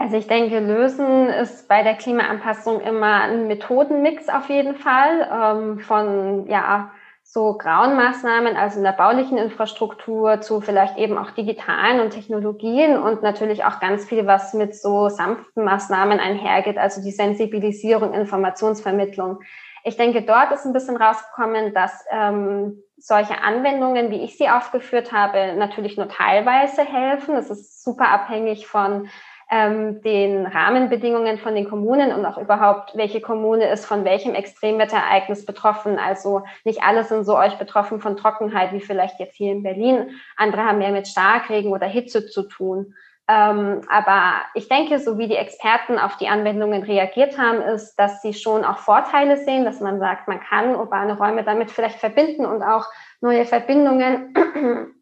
Also 0.00 0.16
ich 0.16 0.26
denke, 0.26 0.60
lösen 0.60 1.28
ist 1.28 1.68
bei 1.68 1.82
der 1.82 1.94
Klimaanpassung 1.94 2.80
immer 2.80 3.20
ein 3.20 3.48
Methodenmix 3.48 4.30
auf 4.30 4.48
jeden 4.48 4.74
Fall 4.74 5.28
ähm, 5.30 5.78
von 5.78 6.46
ja 6.46 6.90
so 7.22 7.52
grauen 7.58 7.96
Maßnahmen, 7.96 8.56
also 8.56 8.78
in 8.78 8.84
der 8.84 8.92
baulichen 8.92 9.36
Infrastruktur, 9.36 10.40
zu 10.40 10.62
vielleicht 10.62 10.96
eben 10.96 11.18
auch 11.18 11.32
digitalen 11.32 12.00
und 12.00 12.12
Technologien 12.12 12.96
und 12.96 13.22
natürlich 13.22 13.66
auch 13.66 13.78
ganz 13.78 14.06
viel, 14.06 14.26
was 14.26 14.54
mit 14.54 14.74
so 14.74 15.10
sanften 15.10 15.64
Maßnahmen 15.64 16.18
einhergeht, 16.18 16.78
also 16.78 17.02
die 17.02 17.12
Sensibilisierung, 17.12 18.14
Informationsvermittlung. 18.14 19.40
Ich 19.84 19.98
denke, 19.98 20.22
dort 20.22 20.50
ist 20.52 20.64
ein 20.64 20.72
bisschen 20.72 20.96
rausgekommen, 20.96 21.74
dass 21.74 22.06
ähm, 22.10 22.82
solche 22.96 23.42
Anwendungen, 23.42 24.10
wie 24.10 24.24
ich 24.24 24.38
sie 24.38 24.48
aufgeführt 24.48 25.12
habe, 25.12 25.54
natürlich 25.56 25.98
nur 25.98 26.08
teilweise 26.08 26.84
helfen. 26.84 27.34
Es 27.36 27.50
ist 27.50 27.84
super 27.84 28.08
abhängig 28.08 28.66
von 28.66 29.08
ähm, 29.50 30.00
den 30.02 30.46
Rahmenbedingungen 30.46 31.38
von 31.38 31.54
den 31.56 31.68
Kommunen 31.68 32.12
und 32.12 32.24
auch 32.24 32.38
überhaupt, 32.38 32.96
welche 32.96 33.20
Kommune 33.20 33.68
ist 33.68 33.84
von 33.84 34.04
welchem 34.04 34.34
Extremwetterereignis 34.34 35.44
betroffen. 35.44 35.98
Also 35.98 36.42
nicht 36.64 36.82
alle 36.82 37.02
sind 37.02 37.24
so 37.24 37.36
euch 37.36 37.58
betroffen 37.58 38.00
von 38.00 38.16
Trockenheit 38.16 38.72
wie 38.72 38.80
vielleicht 38.80 39.18
jetzt 39.18 39.34
hier 39.34 39.50
in 39.50 39.64
Berlin. 39.64 40.10
Andere 40.36 40.64
haben 40.64 40.78
mehr 40.78 40.92
mit 40.92 41.08
Starkregen 41.08 41.72
oder 41.72 41.86
Hitze 41.86 42.26
zu 42.26 42.44
tun. 42.44 42.94
Ähm, 43.28 43.82
aber 43.88 44.42
ich 44.54 44.68
denke, 44.68 44.98
so 45.00 45.18
wie 45.18 45.28
die 45.28 45.36
Experten 45.36 45.98
auf 45.98 46.16
die 46.16 46.28
Anwendungen 46.28 46.82
reagiert 46.84 47.36
haben, 47.36 47.60
ist, 47.60 47.96
dass 47.96 48.22
sie 48.22 48.34
schon 48.34 48.64
auch 48.64 48.78
Vorteile 48.78 49.36
sehen, 49.36 49.64
dass 49.64 49.80
man 49.80 49.98
sagt, 49.98 50.28
man 50.28 50.40
kann 50.40 50.76
urbane 50.76 51.16
Räume 51.16 51.42
damit 51.44 51.70
vielleicht 51.70 51.98
verbinden 51.98 52.46
und 52.46 52.62
auch 52.62 52.86
neue 53.20 53.44
Verbindungen 53.44 54.94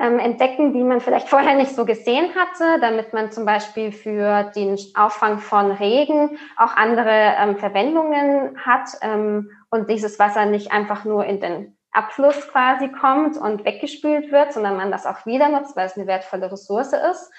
ähm, 0.00 0.18
entdecken, 0.18 0.72
die 0.72 0.82
man 0.82 1.00
vielleicht 1.00 1.28
vorher 1.28 1.54
nicht 1.54 1.74
so 1.74 1.84
gesehen 1.84 2.30
hatte, 2.34 2.80
damit 2.80 3.12
man 3.12 3.30
zum 3.30 3.44
Beispiel 3.44 3.92
für 3.92 4.44
den 4.54 4.78
Auffang 4.94 5.38
von 5.38 5.72
Regen 5.72 6.38
auch 6.56 6.76
andere 6.76 7.34
ähm, 7.38 7.56
Verwendungen 7.56 8.58
hat 8.64 8.88
ähm, 9.02 9.50
und 9.70 9.90
dieses 9.90 10.18
Wasser 10.18 10.46
nicht 10.46 10.72
einfach 10.72 11.04
nur 11.04 11.24
in 11.26 11.40
den 11.40 11.76
Abfluss 11.92 12.48
quasi 12.48 12.88
kommt 12.88 13.36
und 13.36 13.64
weggespült 13.64 14.30
wird, 14.32 14.52
sondern 14.52 14.76
man 14.76 14.90
das 14.90 15.06
auch 15.06 15.26
wieder 15.26 15.48
nutzt, 15.48 15.76
weil 15.76 15.86
es 15.86 15.96
eine 15.96 16.06
wertvolle 16.06 16.50
Ressource 16.50 16.92
ist. 16.92 17.30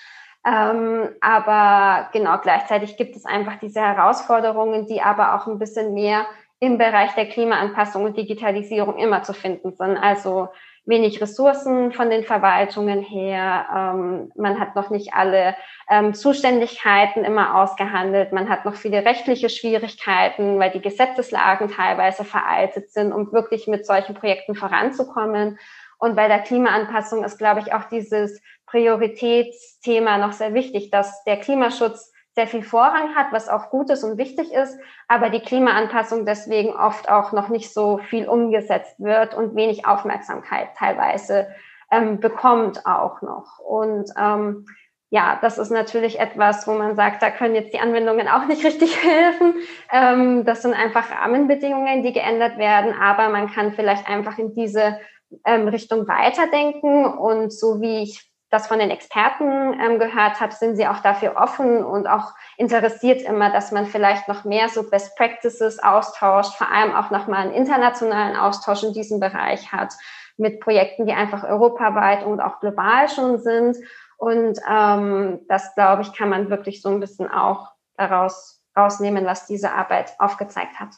Ähm, 0.45 1.09
aber 1.21 2.09
genau 2.13 2.37
gleichzeitig 2.39 2.97
gibt 2.97 3.15
es 3.15 3.25
einfach 3.25 3.59
diese 3.59 3.79
Herausforderungen, 3.79 4.87
die 4.87 5.01
aber 5.01 5.35
auch 5.35 5.47
ein 5.47 5.59
bisschen 5.59 5.93
mehr 5.93 6.25
im 6.59 6.77
Bereich 6.77 7.13
der 7.15 7.27
Klimaanpassung 7.27 8.03
und 8.05 8.17
Digitalisierung 8.17 8.97
immer 8.97 9.23
zu 9.23 9.33
finden 9.33 9.71
sind. 9.71 9.97
Also 9.97 10.49
wenig 10.85 11.21
Ressourcen 11.21 11.91
von 11.91 12.09
den 12.09 12.23
Verwaltungen 12.23 13.01
her. 13.01 13.67
Ähm, 13.73 14.31
man 14.35 14.59
hat 14.59 14.75
noch 14.75 14.89
nicht 14.89 15.13
alle 15.13 15.55
ähm, 15.89 16.13
Zuständigkeiten 16.13 17.23
immer 17.23 17.55
ausgehandelt. 17.61 18.31
Man 18.31 18.49
hat 18.49 18.65
noch 18.65 18.75
viele 18.75 19.05
rechtliche 19.05 19.49
Schwierigkeiten, 19.49 20.59
weil 20.59 20.71
die 20.71 20.81
Gesetzeslagen 20.81 21.69
teilweise 21.69 22.25
veraltet 22.25 22.91
sind, 22.91 23.13
um 23.13 23.31
wirklich 23.31 23.67
mit 23.67 23.85
solchen 23.85 24.15
Projekten 24.15 24.55
voranzukommen. 24.55 25.59
Und 25.99 26.15
bei 26.15 26.27
der 26.27 26.39
Klimaanpassung 26.39 27.23
ist, 27.23 27.37
glaube 27.37 27.59
ich, 27.59 27.73
auch 27.73 27.83
dieses 27.83 28.41
Prioritätsthema 28.65 30.17
noch 30.17 30.33
sehr 30.33 30.55
wichtig, 30.55 30.89
dass 30.89 31.23
der 31.25 31.37
Klimaschutz 31.37 32.11
sehr 32.33 32.47
viel 32.47 32.63
Vorrang 32.63 33.15
hat, 33.15 33.27
was 33.31 33.49
auch 33.49 33.69
gut 33.69 33.89
ist 33.89 34.03
und 34.03 34.17
wichtig 34.17 34.53
ist, 34.53 34.79
aber 35.07 35.29
die 35.29 35.41
Klimaanpassung 35.41 36.25
deswegen 36.25 36.73
oft 36.73 37.09
auch 37.09 37.33
noch 37.33 37.49
nicht 37.49 37.73
so 37.73 37.97
viel 37.97 38.27
umgesetzt 38.27 38.99
wird 38.99 39.33
und 39.33 39.55
wenig 39.55 39.85
Aufmerksamkeit 39.85 40.69
teilweise 40.77 41.49
ähm, 41.91 42.19
bekommt 42.19 42.85
auch 42.85 43.21
noch. 43.21 43.59
Und 43.59 44.09
ähm, 44.17 44.65
ja, 45.09 45.37
das 45.41 45.57
ist 45.57 45.71
natürlich 45.71 46.21
etwas, 46.21 46.65
wo 46.67 46.71
man 46.71 46.95
sagt, 46.95 47.21
da 47.21 47.29
können 47.31 47.53
jetzt 47.53 47.73
die 47.73 47.79
Anwendungen 47.79 48.29
auch 48.29 48.45
nicht 48.45 48.63
richtig 48.65 49.03
helfen. 49.03 49.55
Ähm, 49.91 50.45
das 50.45 50.61
sind 50.61 50.73
einfach 50.73 51.11
Rahmenbedingungen, 51.11 52.01
die 52.01 52.13
geändert 52.13 52.57
werden, 52.57 52.93
aber 52.97 53.27
man 53.27 53.51
kann 53.51 53.73
vielleicht 53.73 54.07
einfach 54.09 54.37
in 54.37 54.53
diese 54.53 54.99
ähm, 55.45 55.67
Richtung 55.67 56.07
weiterdenken. 56.07 57.05
Und 57.05 57.51
so 57.51 57.81
wie 57.81 58.03
ich 58.03 58.30
das 58.51 58.67
von 58.67 58.79
den 58.79 58.91
Experten 58.91 59.79
ähm, 59.79 59.97
gehört 59.97 60.41
habe, 60.41 60.53
sind 60.53 60.75
sie 60.75 60.85
auch 60.85 60.99
dafür 60.99 61.37
offen 61.37 61.83
und 61.83 62.05
auch 62.05 62.33
interessiert 62.57 63.21
immer, 63.21 63.49
dass 63.49 63.71
man 63.71 63.85
vielleicht 63.85 64.27
noch 64.27 64.43
mehr 64.43 64.67
so 64.67 64.83
Best 64.83 65.15
Practices 65.15 65.79
austauscht, 65.79 66.55
vor 66.55 66.69
allem 66.69 66.93
auch 66.93 67.09
nochmal 67.11 67.43
einen 67.43 67.53
internationalen 67.53 68.35
Austausch 68.35 68.83
in 68.83 68.93
diesem 68.93 69.21
Bereich 69.21 69.71
hat 69.71 69.93
mit 70.37 70.59
Projekten, 70.59 71.05
die 71.05 71.13
einfach 71.13 71.43
europaweit 71.43 72.25
und 72.25 72.41
auch 72.41 72.59
global 72.59 73.07
schon 73.07 73.39
sind. 73.39 73.77
Und 74.17 74.59
ähm, 74.69 75.39
das, 75.47 75.73
glaube 75.75 76.01
ich, 76.01 76.13
kann 76.13 76.29
man 76.29 76.49
wirklich 76.49 76.81
so 76.81 76.89
ein 76.89 76.99
bisschen 76.99 77.31
auch 77.31 77.71
daraus 77.95 78.61
rausnehmen, 78.77 79.25
was 79.25 79.47
diese 79.47 79.71
Arbeit 79.71 80.13
aufgezeigt 80.19 80.79
hat. 80.79 80.89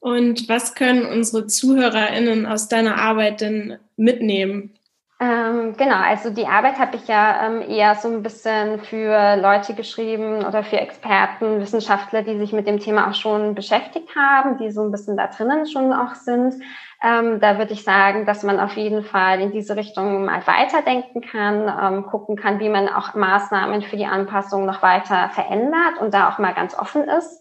Und 0.00 0.48
was 0.48 0.74
können 0.74 1.06
unsere 1.06 1.46
ZuhörerInnen 1.46 2.46
aus 2.46 2.68
deiner 2.68 2.98
Arbeit 2.98 3.40
denn 3.40 3.78
mitnehmen? 3.96 4.76
Ähm, 5.18 5.74
genau, 5.78 5.96
also 5.96 6.28
die 6.28 6.46
Arbeit 6.46 6.78
habe 6.78 6.96
ich 6.96 7.08
ja 7.08 7.46
ähm, 7.46 7.62
eher 7.62 7.94
so 7.94 8.08
ein 8.08 8.22
bisschen 8.22 8.80
für 8.80 9.36
Leute 9.36 9.72
geschrieben 9.72 10.44
oder 10.44 10.62
für 10.62 10.78
Experten, 10.78 11.58
Wissenschaftler, 11.58 12.22
die 12.22 12.38
sich 12.38 12.52
mit 12.52 12.66
dem 12.66 12.80
Thema 12.80 13.08
auch 13.08 13.14
schon 13.14 13.54
beschäftigt 13.54 14.14
haben, 14.14 14.58
die 14.58 14.70
so 14.70 14.82
ein 14.82 14.90
bisschen 14.90 15.16
da 15.16 15.28
drinnen 15.28 15.66
schon 15.66 15.94
auch 15.94 16.14
sind. 16.14 16.56
Ähm, 17.02 17.40
da 17.40 17.56
würde 17.56 17.72
ich 17.72 17.82
sagen, 17.82 18.26
dass 18.26 18.42
man 18.42 18.60
auf 18.60 18.76
jeden 18.76 19.04
Fall 19.04 19.40
in 19.40 19.52
diese 19.52 19.74
Richtung 19.74 20.26
mal 20.26 20.46
weiterdenken 20.46 21.22
kann, 21.22 21.66
ähm, 21.82 22.06
gucken 22.06 22.36
kann, 22.36 22.60
wie 22.60 22.68
man 22.68 22.86
auch 22.90 23.14
Maßnahmen 23.14 23.80
für 23.80 23.96
die 23.96 24.06
Anpassung 24.06 24.66
noch 24.66 24.82
weiter 24.82 25.30
verändert 25.30 25.98
und 25.98 26.12
da 26.12 26.28
auch 26.28 26.38
mal 26.38 26.52
ganz 26.52 26.78
offen 26.78 27.04
ist. 27.04 27.40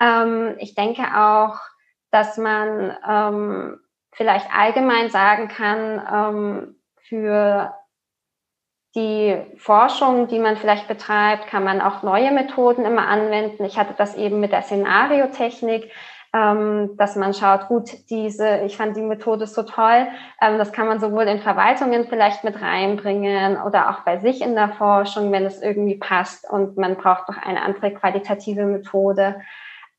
Ähm, 0.00 0.54
ich 0.60 0.74
denke 0.74 1.02
auch, 1.14 1.58
dass 2.10 2.38
man 2.38 2.96
ähm, 3.06 3.80
vielleicht 4.12 4.46
allgemein 4.54 5.10
sagen 5.10 5.48
kann, 5.48 6.74
für 7.12 7.74
die 8.94 9.36
Forschung, 9.58 10.28
die 10.28 10.38
man 10.38 10.56
vielleicht 10.56 10.88
betreibt, 10.88 11.46
kann 11.46 11.62
man 11.62 11.82
auch 11.82 12.02
neue 12.02 12.32
Methoden 12.32 12.86
immer 12.86 13.06
anwenden. 13.06 13.66
Ich 13.66 13.76
hatte 13.76 13.92
das 13.98 14.14
eben 14.14 14.40
mit 14.40 14.50
der 14.50 14.62
Szenariotechnik, 14.62 15.90
ähm, 16.34 16.96
dass 16.96 17.14
man 17.16 17.34
schaut, 17.34 17.68
gut, 17.68 17.90
diese, 18.08 18.60
ich 18.60 18.78
fand 18.78 18.96
die 18.96 19.02
Methode 19.02 19.46
so 19.46 19.62
toll, 19.62 20.06
ähm, 20.40 20.56
das 20.56 20.72
kann 20.72 20.86
man 20.86 21.00
sowohl 21.00 21.24
in 21.24 21.40
Verwaltungen 21.40 22.06
vielleicht 22.08 22.44
mit 22.44 22.62
reinbringen 22.62 23.60
oder 23.60 23.90
auch 23.90 24.00
bei 24.04 24.18
sich 24.18 24.40
in 24.40 24.54
der 24.54 24.70
Forschung, 24.70 25.32
wenn 25.32 25.44
es 25.44 25.60
irgendwie 25.60 25.98
passt 25.98 26.50
und 26.50 26.78
man 26.78 26.96
braucht 26.96 27.28
noch 27.28 27.36
eine 27.36 27.60
andere 27.60 27.92
qualitative 27.92 28.64
Methode. 28.64 29.42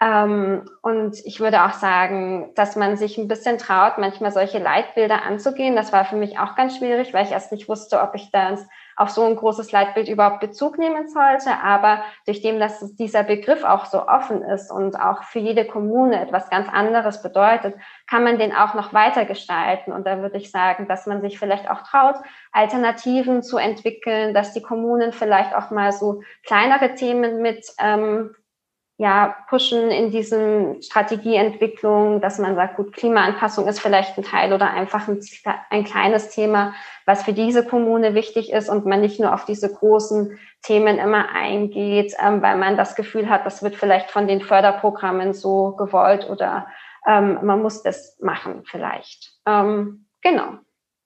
Ähm, 0.04 0.70
und 0.82 1.16
ich 1.24 1.40
würde 1.40 1.64
auch 1.64 1.72
sagen, 1.72 2.52
dass 2.56 2.76
man 2.76 2.98
sich 2.98 3.18
ein 3.18 3.30
bisschen 3.30 3.58
traut, 3.58 3.98
manchmal 3.98 4.32
solche 4.32 4.60
Leitbilder 4.60 5.24
anzugehen. 5.24 5.78
Das 5.78 5.94
war 5.94 6.04
für 6.04 6.18
mich 6.18 6.38
auch 6.38 6.56
ganz 6.56 6.78
schwierig, 6.78 7.14
weil 7.14 7.26
ich 7.26 7.32
erst 7.32 7.54
nicht 7.54 7.70
wusste, 7.70 8.02
ob 8.02 8.14
ich 8.16 8.30
dann 8.30 8.60
auf 8.98 9.10
so 9.10 9.24
ein 9.24 9.38
großes 9.38 9.72
Leitbild 9.72 10.10
überhaupt 10.10 10.42
Bezug 10.42 10.78
nehmen 10.78 11.08
sollte. 11.08 11.52
Aber 11.64 12.04
durch 12.26 12.42
dem, 12.42 12.60
dass 12.60 12.96
dieser 12.98 13.24
Begriff 13.24 13.64
auch 13.64 13.86
so 13.86 14.06
offen 14.06 14.42
ist 14.42 14.72
und 14.72 15.00
auch 15.00 15.24
für 15.24 15.40
jede 15.40 15.66
Kommune 15.66 16.20
etwas 16.20 16.50
ganz 16.50 16.68
anderes 16.68 17.22
bedeutet, 17.22 17.76
kann 18.10 18.26
man 18.26 18.38
den 18.38 18.54
auch 18.54 18.74
noch 18.74 18.94
weiter 18.94 19.24
gestalten. 19.24 19.94
Und 19.94 20.06
da 20.06 20.22
würde 20.22 20.38
ich 20.38 20.52
sagen, 20.52 20.90
dass 20.90 21.08
man 21.08 21.22
sich 21.22 21.40
vielleicht 21.40 21.70
auch 21.70 21.82
traut, 21.84 22.16
Alternativen 22.52 23.42
zu 23.42 23.58
entwickeln, 23.58 24.34
dass 24.34 24.54
die 24.54 24.62
Kommunen 24.62 25.14
vielleicht 25.14 25.56
auch 25.56 25.72
mal 25.72 25.94
so 25.94 26.22
kleinere 26.46 26.94
Themen 26.96 27.42
mit 27.42 27.66
ähm, 27.80 28.36
ja, 28.98 29.36
pushen 29.50 29.90
in 29.90 30.12
diesen 30.12 30.82
Strategieentwicklung, 30.84 32.22
dass 32.22 32.38
man 32.38 32.56
sagt, 32.56 32.76
gut, 32.76 32.94
Klimaanpassung 32.94 33.68
ist 33.68 33.80
vielleicht 33.80 34.18
ein 34.18 34.24
Teil 34.24 34.54
oder 34.54 34.70
einfach 34.70 35.08
ein, 35.08 35.20
ein, 35.72 35.84
kleines 35.84 36.30
Thema, 36.30 36.74
was 37.06 37.24
für 37.24 37.34
diese 37.34 37.66
Kommune 37.66 38.14
wichtig 38.14 38.52
ist 38.52 38.70
und 38.70 38.86
man 38.86 39.02
nicht 39.02 39.20
nur 39.20 39.34
auf 39.34 39.46
diese 39.46 39.74
großen 39.74 40.38
Themen 40.62 41.00
immer 41.00 41.30
eingeht, 41.34 42.14
ähm, 42.24 42.42
weil 42.44 42.58
man 42.58 42.78
das 42.78 42.96
Gefühl 42.96 43.30
hat, 43.30 43.46
das 43.48 43.64
wird 43.64 43.76
vielleicht 43.76 44.12
von 44.12 44.28
den 44.28 44.42
Förderprogrammen 44.42 45.34
so 45.34 45.72
gewollt 45.76 46.30
oder 46.30 46.68
ähm, 47.08 47.40
man 47.42 47.62
muss 47.62 47.82
das 47.82 48.18
machen 48.22 48.64
vielleicht. 48.66 49.34
Ähm, 49.48 50.06
genau. 50.22 50.60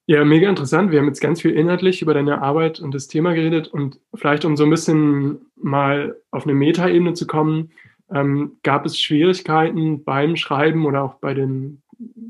Ja, 0.10 0.24
mega 0.24 0.48
interessant. 0.48 0.92
Wir 0.92 1.00
haben 1.00 1.08
jetzt 1.08 1.20
ganz 1.20 1.42
viel 1.42 1.52
inhaltlich 1.52 2.02
über 2.02 2.14
deine 2.14 2.42
Arbeit 2.42 2.80
und 2.80 2.96
das 2.96 3.10
Thema 3.10 3.34
geredet 3.34 3.68
und 3.68 4.00
vielleicht 4.16 4.46
um 4.46 4.56
so 4.56 4.64
ein 4.64 4.70
bisschen 4.70 5.40
mal 5.58 6.16
auf 6.32 6.46
eine 6.46 6.54
Metaebene 6.54 7.14
zu 7.14 7.28
kommen, 7.28 7.72
ähm, 8.10 8.58
gab 8.64 8.86
es 8.86 8.98
Schwierigkeiten 8.98 10.06
beim 10.06 10.38
Schreiben 10.38 10.86
oder 10.86 11.04
auch 11.04 11.16
bei, 11.16 11.34
den, 11.34 11.82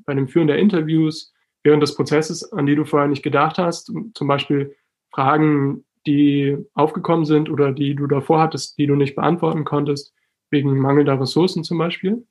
bei 0.08 0.16
dem 0.16 0.28
Führen 0.28 0.48
der 0.48 0.58
Interviews 0.58 1.36
während 1.64 1.84
des 1.84 1.94
Prozesses, 1.94 2.52
an 2.52 2.66
die 2.66 2.76
du 2.76 2.84
vorher 2.84 3.08
nicht 3.08 3.22
gedacht 3.22 3.60
hast? 3.60 3.94
Zum 4.16 4.28
Beispiel 4.28 4.76
Fragen, 5.12 5.86
die 6.08 6.58
aufgekommen 6.74 7.26
sind 7.26 7.48
oder 7.48 7.72
die 7.72 7.94
du 7.94 8.08
davor 8.08 8.40
hattest, 8.40 8.80
die 8.80 8.88
du 8.88 8.96
nicht 8.96 9.16
beantworten 9.16 9.66
konntest, 9.66 10.16
wegen 10.50 10.80
mangelnder 10.80 11.22
Ressourcen 11.22 11.64
zum 11.64 11.78
Beispiel? 11.78 12.26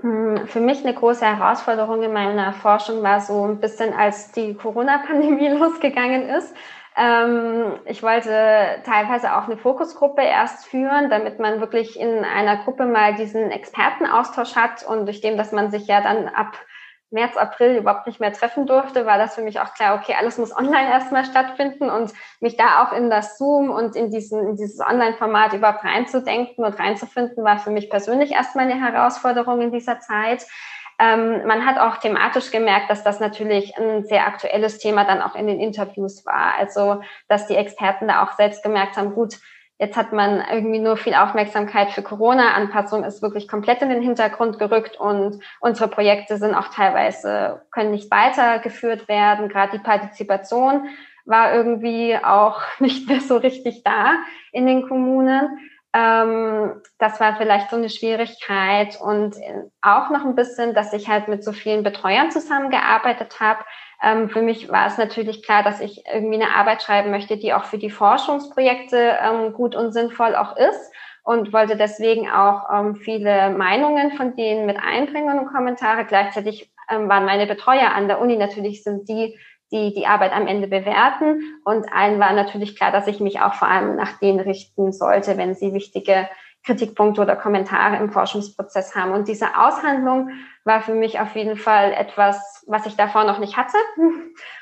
Hm, 0.00 0.46
für 0.46 0.60
mich 0.60 0.84
eine 0.84 0.94
große 0.94 1.24
Herausforderung 1.24 2.02
in 2.02 2.12
meiner 2.12 2.52
Forschung 2.52 3.02
war 3.02 3.20
so 3.20 3.46
ein 3.46 3.60
bisschen, 3.60 3.94
als 3.94 4.30
die 4.32 4.54
Corona-Pandemie 4.54 5.48
losgegangen 5.58 6.28
ist. 6.28 6.54
Ähm, 6.96 7.78
ich 7.84 8.02
wollte 8.02 8.82
teilweise 8.84 9.36
auch 9.36 9.44
eine 9.44 9.56
Fokusgruppe 9.56 10.22
erst 10.22 10.66
führen, 10.66 11.10
damit 11.10 11.38
man 11.38 11.60
wirklich 11.60 11.98
in 11.98 12.24
einer 12.24 12.58
Gruppe 12.64 12.86
mal 12.86 13.14
diesen 13.14 13.50
Expertenaustausch 13.50 14.56
hat 14.56 14.82
und 14.86 15.06
durch 15.06 15.20
dem, 15.20 15.36
dass 15.36 15.52
man 15.52 15.70
sich 15.70 15.86
ja 15.86 16.00
dann 16.00 16.28
ab 16.28 16.56
März, 17.16 17.36
April 17.36 17.76
überhaupt 17.78 18.06
nicht 18.06 18.20
mehr 18.20 18.32
treffen 18.32 18.66
durfte, 18.66 19.06
war 19.06 19.18
das 19.18 19.34
für 19.34 19.42
mich 19.42 19.58
auch 19.58 19.74
klar, 19.74 19.96
okay, 19.96 20.14
alles 20.18 20.38
muss 20.38 20.56
online 20.56 20.90
erstmal 20.90 21.24
stattfinden 21.24 21.90
und 21.90 22.12
mich 22.40 22.56
da 22.56 22.84
auch 22.84 22.92
in 22.92 23.10
das 23.10 23.38
Zoom 23.38 23.70
und 23.70 23.96
in, 23.96 24.10
diesen, 24.10 24.50
in 24.50 24.56
dieses 24.56 24.80
Online-Format 24.80 25.54
überhaupt 25.54 25.82
reinzudenken 25.82 26.64
und 26.64 26.78
reinzufinden, 26.78 27.42
war 27.42 27.58
für 27.58 27.70
mich 27.70 27.90
persönlich 27.90 28.32
erstmal 28.32 28.70
eine 28.70 28.80
Herausforderung 28.80 29.60
in 29.62 29.72
dieser 29.72 29.98
Zeit. 29.98 30.46
Ähm, 30.98 31.46
man 31.46 31.66
hat 31.66 31.78
auch 31.78 31.98
thematisch 31.98 32.50
gemerkt, 32.50 32.90
dass 32.90 33.02
das 33.02 33.20
natürlich 33.20 33.76
ein 33.76 34.04
sehr 34.04 34.26
aktuelles 34.26 34.78
Thema 34.78 35.04
dann 35.04 35.20
auch 35.20 35.34
in 35.34 35.46
den 35.46 35.60
Interviews 35.60 36.24
war. 36.24 36.54
Also, 36.58 37.02
dass 37.28 37.46
die 37.46 37.56
Experten 37.56 38.08
da 38.08 38.22
auch 38.22 38.32
selbst 38.32 38.62
gemerkt 38.62 38.96
haben, 38.96 39.14
gut, 39.14 39.38
Jetzt 39.78 39.96
hat 39.96 40.12
man 40.12 40.42
irgendwie 40.50 40.78
nur 40.78 40.96
viel 40.96 41.14
Aufmerksamkeit 41.14 41.90
für 41.90 42.02
Corona-Anpassung, 42.02 43.04
ist 43.04 43.20
wirklich 43.20 43.46
komplett 43.46 43.82
in 43.82 43.90
den 43.90 44.00
Hintergrund 44.00 44.58
gerückt 44.58 44.98
und 44.98 45.42
unsere 45.60 45.88
Projekte 45.88 46.38
sind 46.38 46.54
auch 46.54 46.68
teilweise, 46.68 47.62
können 47.72 47.90
nicht 47.90 48.10
weitergeführt 48.10 49.06
werden. 49.06 49.48
Gerade 49.50 49.72
die 49.72 49.82
Partizipation 49.82 50.88
war 51.26 51.52
irgendwie 51.52 52.16
auch 52.16 52.62
nicht 52.78 53.08
mehr 53.08 53.20
so 53.20 53.36
richtig 53.36 53.82
da 53.84 54.14
in 54.52 54.66
den 54.66 54.88
Kommunen. 54.88 55.58
Ähm, 55.92 56.80
das 56.98 57.20
war 57.20 57.36
vielleicht 57.36 57.70
so 57.70 57.76
eine 57.76 57.90
Schwierigkeit 57.90 58.98
und 59.00 59.36
auch 59.82 60.10
noch 60.10 60.24
ein 60.24 60.34
bisschen, 60.34 60.74
dass 60.74 60.92
ich 60.94 61.08
halt 61.08 61.28
mit 61.28 61.44
so 61.44 61.52
vielen 61.52 61.82
Betreuern 61.82 62.30
zusammengearbeitet 62.30 63.40
habe. 63.40 63.64
Ähm, 64.02 64.28
für 64.28 64.42
mich 64.42 64.70
war 64.70 64.86
es 64.86 64.98
natürlich 64.98 65.42
klar, 65.42 65.62
dass 65.62 65.80
ich 65.80 66.04
irgendwie 66.12 66.36
eine 66.36 66.54
Arbeit 66.54 66.82
schreiben 66.82 67.10
möchte, 67.10 67.36
die 67.36 67.54
auch 67.54 67.64
für 67.64 67.78
die 67.78 67.90
Forschungsprojekte 67.90 69.18
ähm, 69.22 69.52
gut 69.52 69.74
und 69.74 69.92
sinnvoll 69.92 70.34
auch 70.34 70.56
ist 70.56 70.92
und 71.22 71.52
wollte 71.52 71.76
deswegen 71.76 72.30
auch 72.30 72.64
ähm, 72.72 72.96
viele 72.96 73.50
Meinungen 73.50 74.12
von 74.12 74.36
denen 74.36 74.66
mit 74.66 74.78
einbringen 74.78 75.38
und 75.38 75.52
Kommentare. 75.52 76.04
Gleichzeitig 76.04 76.72
ähm, 76.88 77.08
waren 77.08 77.24
meine 77.24 77.46
Betreuer 77.46 77.92
an 77.94 78.06
der 78.06 78.20
Uni 78.20 78.36
natürlich 78.36 78.84
sind 78.84 79.08
die, 79.08 79.36
die 79.72 79.92
die 79.92 80.06
Arbeit 80.06 80.32
am 80.32 80.46
Ende 80.46 80.68
bewerten. 80.68 81.42
Und 81.64 81.92
allen 81.92 82.20
war 82.20 82.32
natürlich 82.32 82.76
klar, 82.76 82.92
dass 82.92 83.08
ich 83.08 83.18
mich 83.18 83.40
auch 83.40 83.54
vor 83.54 83.68
allem 83.68 83.96
nach 83.96 84.18
denen 84.18 84.40
richten 84.40 84.92
sollte, 84.92 85.36
wenn 85.36 85.54
sie 85.54 85.74
wichtige 85.74 86.28
Kritikpunkte 86.64 87.20
oder 87.20 87.36
Kommentare 87.36 87.96
im 87.96 88.12
Forschungsprozess 88.12 88.94
haben. 88.94 89.12
Und 89.12 89.28
diese 89.28 89.56
Aushandlung 89.58 90.30
war 90.66 90.82
für 90.82 90.94
mich 90.94 91.20
auf 91.20 91.34
jeden 91.36 91.56
Fall 91.56 91.92
etwas, 91.92 92.64
was 92.66 92.86
ich 92.86 92.96
davor 92.96 93.24
noch 93.24 93.38
nicht 93.38 93.56
hatte 93.56 93.76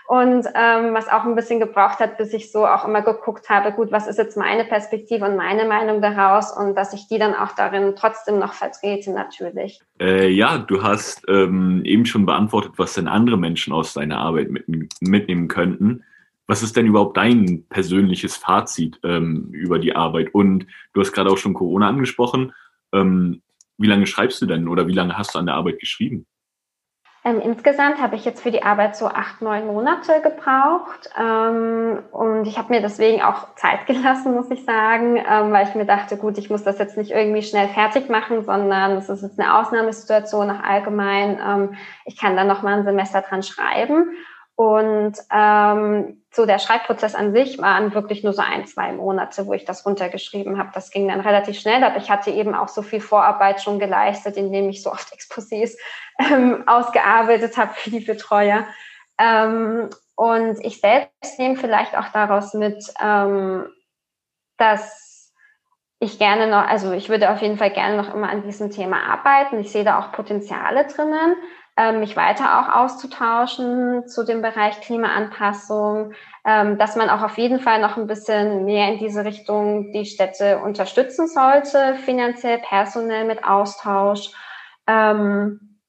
und 0.07 0.47
ähm, 0.55 0.93
was 0.93 1.09
auch 1.09 1.25
ein 1.25 1.35
bisschen 1.35 1.61
gebraucht 1.61 1.99
hat, 1.99 2.19
bis 2.19 2.35
ich 2.35 2.53
so 2.53 2.67
auch 2.67 2.87
immer 2.87 3.01
geguckt 3.01 3.49
habe, 3.49 3.73
gut, 3.73 3.91
was 3.91 4.07
ist 4.07 4.19
jetzt 4.19 4.37
meine 4.37 4.65
Perspektive 4.65 5.25
und 5.25 5.37
meine 5.37 5.67
Meinung 5.67 6.03
daraus 6.03 6.55
und 6.55 6.75
dass 6.75 6.93
ich 6.93 7.09
die 7.09 7.19
dann 7.19 7.35
auch 7.35 7.53
darin 7.53 7.95
trotzdem 7.97 8.39
noch 8.39 8.53
vertrete 8.53 9.13
natürlich. 9.13 9.81
Äh, 9.99 10.29
ja, 10.29 10.59
du 10.59 10.83
hast 10.83 11.25
ähm, 11.29 11.81
eben 11.85 12.05
schon 12.05 12.27
beantwortet, 12.27 12.73
was 12.77 12.95
denn 12.95 13.09
andere 13.09 13.39
Menschen 13.39 13.73
aus 13.73 13.95
deiner 13.95 14.19
Arbeit 14.19 14.51
mit, 14.51 14.69
mitnehmen 15.01 15.49
könnten. 15.49 16.05
Was 16.47 16.63
ist 16.63 16.77
denn 16.77 16.87
überhaupt 16.87 17.17
dein 17.17 17.65
persönliches 17.71 18.37
Fazit 18.37 19.01
ähm, 19.03 19.49
über 19.53 19.79
die 19.79 19.97
Arbeit? 19.97 20.35
Und 20.35 20.67
du 20.93 21.01
hast 21.01 21.13
gerade 21.13 21.31
auch 21.31 21.39
schon 21.39 21.55
Corona 21.55 21.89
angesprochen. 21.89 22.53
Ähm, 22.93 23.41
wie 23.79 23.87
lange 23.87 24.07
schreibst 24.07 24.41
du 24.43 24.47
denn 24.47 24.69
oder 24.69 24.87
wie 24.87 24.93
lange 24.93 25.17
hast 25.17 25.35
du 25.35 25.39
an 25.39 25.47
der 25.47 25.55
Arbeit 25.55 25.81
geschrieben? 25.81 26.27
Ähm, 27.27 27.41
insgesamt 27.41 28.03
habe 28.03 28.17
ich 28.17 28.27
jetzt 28.27 28.43
für 28.43 28.51
die 28.51 28.63
Arbeit 28.63 28.97
so 28.97 29.07
acht, 29.07 29.41
neun 29.41 29.67
Monate 29.67 30.21
gebraucht. 30.23 31.09
Ähm, 31.19 32.01
und 32.13 32.47
ich 32.47 32.59
habe 32.59 32.75
mir 32.75 32.83
deswegen 32.83 33.23
auch 33.23 33.55
Zeit 33.55 33.87
gelassen, 33.87 34.35
muss 34.35 34.51
ich 34.51 34.65
sagen, 34.67 35.17
ähm, 35.17 35.51
weil 35.51 35.67
ich 35.67 35.75
mir 35.75 35.87
dachte, 35.87 36.19
gut, 36.19 36.37
ich 36.37 36.51
muss 36.51 36.65
das 36.65 36.79
jetzt 36.79 36.99
nicht 36.99 37.13
irgendwie 37.13 37.43
schnell 37.43 37.69
fertig 37.69 38.11
machen, 38.11 38.45
sondern 38.45 38.93
es 38.93 39.09
ist 39.09 39.23
jetzt 39.23 39.41
eine 39.41 39.59
Ausnahmesituation 39.59 40.49
nach 40.49 40.63
allgemein. 40.63 41.41
Ähm, 41.43 41.75
ich 42.05 42.19
kann 42.19 42.37
dann 42.37 42.47
noch 42.47 42.63
mal 42.63 42.79
ein 42.79 42.85
Semester 42.85 43.23
dran 43.23 43.43
schreiben. 43.43 44.11
Und 44.57 45.15
ähm, 45.33 46.23
so 46.33 46.47
der 46.47 46.61
Schreibprozess 46.61 47.17
an 47.17 47.33
sich 47.33 47.59
waren 47.59 47.93
wirklich 47.93 48.23
nur 48.23 48.33
so 48.33 48.43
ein, 48.43 48.67
zwei 48.67 48.93
Monate, 48.93 49.47
wo 49.47 49.53
ich 49.53 49.65
das 49.65 49.85
runtergeschrieben 49.85 50.59
habe. 50.59 50.71
Das 50.73 50.91
ging 50.93 51.09
dann 51.09 51.21
relativ 51.21 51.59
schnell, 51.59 51.83
aber 51.83 51.97
ich 51.97 52.09
hatte 52.09 52.31
eben 52.31 52.55
auch 52.55 52.69
so 52.69 52.83
viel 52.83 53.01
Vorarbeit 53.01 53.61
schon 53.61 53.81
geleistet, 53.81 54.37
indem 54.37 54.69
ich 54.69 54.83
so 54.83 54.93
oft 54.93 55.13
Exposés 55.13 55.77
ähm, 56.21 56.63
ausgearbeitet 56.69 57.57
habe 57.57 57.75
für 57.75 57.91
die 57.91 58.01
Betreuer. 58.01 58.65
Ähm, 59.19 59.91
und 60.15 60.65
ich 60.65 60.81
selbst 60.81 61.39
nehme 61.39 61.57
vielleicht 61.57 61.97
auch 61.97 62.09
daraus 62.13 62.55
mit, 62.55 62.85
ähm, 63.03 63.67
dass 64.57 65.33
ich 65.99 66.19
gerne 66.21 66.47
noch, 66.47 66.65
also 66.69 66.93
ich 66.93 67.09
würde 67.09 67.31
auf 67.31 67.43
jeden 67.43 67.59
Fall 67.59 67.71
gerne 67.71 67.97
noch 67.97 68.15
immer 68.15 68.29
an 68.29 68.43
diesem 68.43 68.71
Thema 68.71 69.03
arbeiten. 69.03 69.59
Ich 69.59 69.73
sehe 69.73 69.85
da 69.85 69.99
auch 69.99 70.13
Potenziale 70.13 70.87
drinnen 70.87 71.35
mich 71.93 72.17
weiter 72.17 72.61
auch 72.61 72.77
auszutauschen 72.77 74.07
zu 74.07 74.25
dem 74.25 74.43
Bereich 74.43 74.81
Klimaanpassung, 74.81 76.13
ähm, 76.45 76.79
dass 76.79 76.95
man 76.95 77.11
auch 77.11 77.23
auf 77.23 77.37
jeden 77.37 77.59
Fall 77.59 77.81
noch 77.81 77.97
ein 77.97 78.07
bisschen 78.07 78.65
mehr 78.65 78.89
in 78.93 78.99
diese 78.99 79.25
Richtung 79.25 79.93
die 79.93 80.07
Städte 80.07 80.59
unterstützen 80.59 81.27
sollte, 81.27 81.97
finanziell, 81.97 82.59
personell 82.59 83.25
mit 83.25 83.45
Austausch. 83.45 84.31
Ähm, 84.87 85.81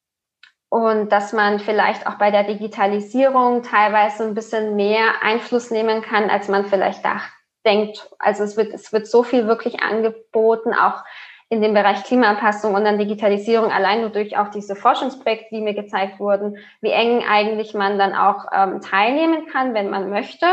und 0.69 1.09
dass 1.09 1.33
man 1.33 1.59
vielleicht 1.59 2.07
auch 2.07 2.15
bei 2.15 2.31
der 2.31 2.43
Digitalisierung 2.43 3.61
teilweise 3.61 4.23
ein 4.23 4.33
bisschen 4.33 4.75
mehr 4.75 5.21
Einfluss 5.21 5.71
nehmen 5.71 6.01
kann, 6.01 6.29
als 6.29 6.47
man 6.47 6.65
vielleicht 6.65 7.05
dacht, 7.05 7.31
denkt. 7.65 8.09
Also 8.19 8.43
es 8.43 8.57
wird, 8.57 8.73
es 8.73 8.91
wird 8.91 9.07
so 9.07 9.23
viel 9.23 9.47
wirklich 9.47 9.81
angeboten, 9.81 10.73
auch 10.73 11.03
in 11.49 11.61
dem 11.61 11.73
Bereich 11.73 12.03
Klimaanpassung 12.03 12.73
und 12.73 12.85
dann 12.85 12.97
Digitalisierung 12.97 13.71
allein 13.71 14.01
nur 14.01 14.09
durch 14.09 14.37
auch 14.37 14.49
diese 14.49 14.75
Forschungsprojekte, 14.75 15.47
die 15.51 15.61
mir 15.61 15.75
gezeigt 15.75 16.19
wurden, 16.19 16.57
wie 16.81 16.89
eng 16.89 17.23
eigentlich 17.23 17.73
man 17.73 17.99
dann 17.99 18.15
auch 18.15 18.45
ähm, 18.51 18.81
teilnehmen 18.81 19.45
kann, 19.47 19.73
wenn 19.73 19.89
man 19.89 20.09
möchte. 20.09 20.47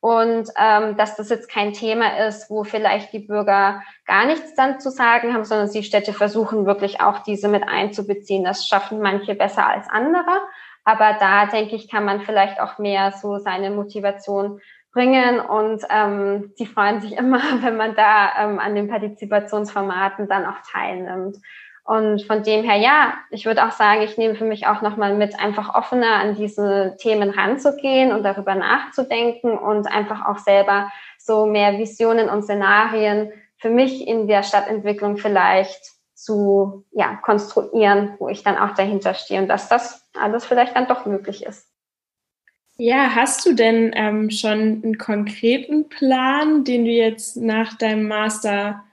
Und 0.00 0.48
ähm, 0.56 0.96
dass 0.96 1.16
das 1.16 1.30
jetzt 1.30 1.50
kein 1.50 1.72
Thema 1.72 2.26
ist, 2.26 2.48
wo 2.48 2.62
vielleicht 2.62 3.12
die 3.12 3.18
Bürger 3.18 3.82
gar 4.06 4.26
nichts 4.26 4.54
dann 4.54 4.78
zu 4.78 4.90
sagen 4.90 5.34
haben, 5.34 5.44
sondern 5.44 5.70
die 5.72 5.82
Städte 5.82 6.12
versuchen 6.12 6.64
wirklich 6.64 7.00
auch 7.00 7.20
diese 7.20 7.48
mit 7.48 7.66
einzubeziehen. 7.66 8.44
Das 8.44 8.68
schaffen 8.68 9.00
manche 9.00 9.34
besser 9.34 9.66
als 9.66 9.88
andere. 9.88 10.42
Aber 10.84 11.16
da 11.18 11.46
denke 11.46 11.74
ich, 11.74 11.90
kann 11.90 12.04
man 12.04 12.20
vielleicht 12.20 12.60
auch 12.60 12.78
mehr 12.78 13.10
so 13.10 13.38
seine 13.38 13.70
Motivation 13.70 14.60
bringen 14.96 15.40
und 15.40 15.82
ähm, 15.90 16.54
die 16.58 16.66
freuen 16.66 17.00
sich 17.02 17.12
immer, 17.18 17.40
wenn 17.60 17.76
man 17.76 17.94
da 17.94 18.30
ähm, 18.40 18.58
an 18.58 18.74
den 18.74 18.88
Partizipationsformaten 18.88 20.26
dann 20.26 20.46
auch 20.46 20.58
teilnimmt. 20.72 21.36
Und 21.84 22.22
von 22.22 22.42
dem 22.42 22.64
her, 22.64 22.76
ja, 22.76 23.14
ich 23.30 23.46
würde 23.46 23.64
auch 23.64 23.70
sagen, 23.70 24.02
ich 24.02 24.18
nehme 24.18 24.34
für 24.34 24.44
mich 24.44 24.66
auch 24.66 24.82
nochmal 24.82 25.14
mit, 25.14 25.38
einfach 25.38 25.72
offener 25.72 26.14
an 26.14 26.34
diese 26.34 26.96
Themen 26.98 27.30
ranzugehen 27.30 28.10
und 28.10 28.24
darüber 28.24 28.56
nachzudenken 28.56 29.56
und 29.56 29.86
einfach 29.86 30.26
auch 30.26 30.38
selber 30.38 30.90
so 31.16 31.46
mehr 31.46 31.78
Visionen 31.78 32.28
und 32.28 32.42
Szenarien 32.42 33.30
für 33.58 33.70
mich 33.70 34.08
in 34.08 34.26
der 34.26 34.42
Stadtentwicklung 34.42 35.16
vielleicht 35.16 35.80
zu 36.14 36.84
ja, 36.90 37.14
konstruieren, 37.22 38.14
wo 38.18 38.28
ich 38.28 38.42
dann 38.42 38.56
auch 38.56 38.74
dahinter 38.74 39.14
stehe 39.14 39.40
und 39.40 39.48
dass 39.48 39.68
das 39.68 40.08
alles 40.18 40.44
vielleicht 40.44 40.74
dann 40.74 40.88
doch 40.88 41.06
möglich 41.06 41.44
ist. 41.44 41.68
Ja, 42.78 43.14
hast 43.14 43.46
du 43.46 43.54
denn 43.54 43.92
ähm, 43.94 44.30
schon 44.30 44.82
einen 44.84 44.98
konkreten 44.98 45.88
Plan, 45.88 46.62
den 46.64 46.84
du 46.84 46.90
jetzt 46.90 47.36
nach 47.38 47.78
deinem 47.78 48.06
Master 48.06 48.84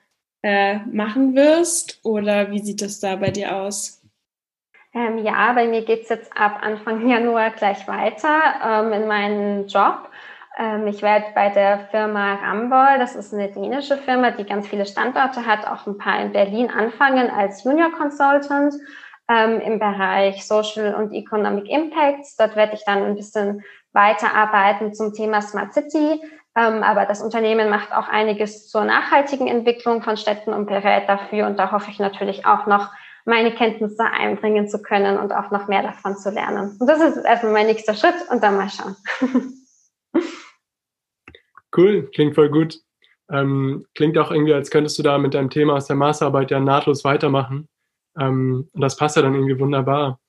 äh, 0.42 0.78
machen 0.86 1.36
wirst? 1.36 2.00
Oder 2.04 2.50
wie 2.52 2.60
sieht 2.60 2.82
das 2.82 3.02
da 3.02 3.18
bei 3.18 3.32
dir 3.32 3.56
aus? 3.56 4.02
Ähm, 4.94 5.18
ja, 5.18 5.52
bei 5.54 5.68
mir 5.68 5.84
geht's 5.84 6.08
jetzt 6.10 6.32
ab 6.38 6.60
Anfang 6.62 7.08
Januar 7.10 7.52
gleich 7.52 7.86
weiter 7.88 8.40
ähm, 8.64 8.94
in 8.94 9.08
meinen 9.08 9.68
Job. 9.68 10.10
Ähm, 10.58 10.88
ich 10.88 11.02
werde 11.02 11.26
bei 11.36 11.50
der 11.50 11.88
Firma 11.92 12.36
Rambol, 12.36 13.00
das 13.00 13.16
ist 13.16 13.34
eine 13.34 13.52
dänische 13.52 13.98
Firma, 13.98 14.32
die 14.32 14.46
ganz 14.46 14.68
viele 14.68 14.86
Standorte 14.86 15.46
hat, 15.46 15.68
auch 15.68 15.88
ein 15.88 15.98
paar 15.98 16.22
in 16.22 16.32
Berlin 16.32 16.70
anfangen 16.70 17.30
als 17.30 17.64
Junior 17.64 17.92
Consultant 17.92 18.76
ähm, 19.34 19.60
im 19.62 19.80
Bereich 19.80 20.46
Social 20.46 20.94
und 20.96 21.14
Economic 21.14 21.70
Impacts. 21.70 22.36
Dort 22.36 22.56
werde 22.56 22.76
ich 22.76 22.84
dann 22.86 23.04
ein 23.04 23.16
bisschen 23.16 23.64
weiterarbeiten 23.94 24.94
zum 24.94 25.14
Thema 25.14 25.42
Smart 25.42 25.74
City. 25.74 26.22
Ähm, 26.56 26.84
aber 26.84 27.06
das 27.06 27.22
Unternehmen 27.22 27.70
macht 27.70 27.92
auch 27.94 28.08
einiges 28.08 28.70
zur 28.70 28.86
nachhaltigen 28.86 29.48
Entwicklung 29.48 30.04
von 30.04 30.18
Städten 30.18 30.54
und 30.54 30.68
berät 30.68 31.10
dafür. 31.10 31.48
Und 31.48 31.58
da 31.58 31.72
hoffe 31.72 31.90
ich 31.90 32.00
natürlich 32.00 32.46
auch 32.46 32.68
noch, 32.68 32.90
meine 33.26 33.56
Kenntnisse 33.56 34.04
einbringen 34.04 34.68
zu 34.68 34.82
können 34.82 35.18
und 35.18 35.32
auch 35.32 35.50
noch 35.50 35.70
mehr 35.70 35.82
davon 35.82 36.18
zu 36.18 36.30
lernen. 36.30 36.76
Und 36.78 36.88
das 36.88 37.00
ist 37.00 37.24
erstmal 37.24 37.54
mein 37.54 37.68
nächster 37.68 37.94
Schritt 37.94 38.16
und 38.30 38.44
dann 38.44 38.58
mal 38.58 38.70
schauen. 38.70 38.96
Cool, 41.76 42.10
klingt 42.14 42.36
voll 42.36 42.50
gut. 42.50 42.78
Ähm, 43.32 43.86
klingt 43.96 44.18
auch 44.20 44.30
irgendwie, 44.30 44.54
als 44.54 44.70
könntest 44.70 45.00
du 45.00 45.04
da 45.04 45.18
mit 45.18 45.34
deinem 45.34 45.50
Thema 45.50 45.74
aus 45.74 45.88
der 45.88 45.96
Masterarbeit 45.96 46.52
ja 46.52 46.60
nahtlos 46.60 47.04
weitermachen. 47.04 47.68
Ähm, 48.20 48.70
und 48.72 48.82
das 48.82 48.98
passt 48.98 49.16
ja 49.16 49.22
dann 49.22 49.34
irgendwie 49.34 49.60
wunderbar. 49.60 50.20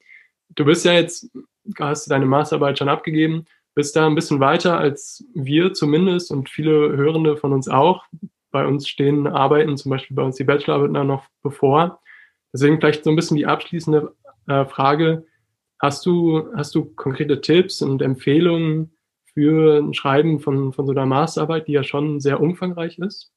Du 0.51 0.65
bist 0.65 0.85
ja 0.85 0.93
jetzt, 0.93 1.31
hast 1.79 2.11
deine 2.11 2.27
Masterarbeit 2.27 2.79
schon 2.79 2.89
abgegeben, 2.89 3.47
bist 3.75 3.97
da 3.97 4.07
ein 4.07 4.15
bisschen 4.15 4.41
weiter 4.41 4.79
als 4.79 5.25
wir 5.35 5.73
zumindest 5.73 6.31
und 6.31 6.49
viele 6.49 6.97
Hörende 6.97 7.37
von 7.37 7.53
uns 7.53 7.69
auch. 7.69 8.05
Bei 8.51 8.67
uns 8.67 8.87
stehen 8.89 9.27
Arbeiten, 9.27 9.77
zum 9.77 9.91
Beispiel 9.91 10.17
bei 10.17 10.23
uns 10.23 10.37
die 10.37 10.45
Bachelorarbeit 10.45 11.05
noch 11.05 11.27
bevor. 11.43 12.01
Deswegen 12.53 12.79
vielleicht 12.79 13.03
so 13.03 13.11
ein 13.11 13.17
bisschen 13.17 13.37
die 13.37 13.47
abschließende 13.47 14.15
äh, 14.47 14.65
Frage. 14.65 15.27
Hast 15.81 16.07
du, 16.07 16.49
hast 16.55 16.75
du 16.75 16.85
konkrete 16.95 17.41
Tipps 17.41 17.83
und 17.83 18.01
Empfehlungen 18.01 18.93
für 19.35 19.79
ein 19.79 19.93
Schreiben 19.93 20.39
von, 20.39 20.73
von 20.73 20.87
so 20.87 20.93
einer 20.93 21.07
Masterarbeit, 21.07 21.67
die 21.67 21.73
ja 21.73 21.83
schon 21.83 22.21
sehr 22.21 22.41
umfangreich 22.41 22.99
ist? 22.99 23.33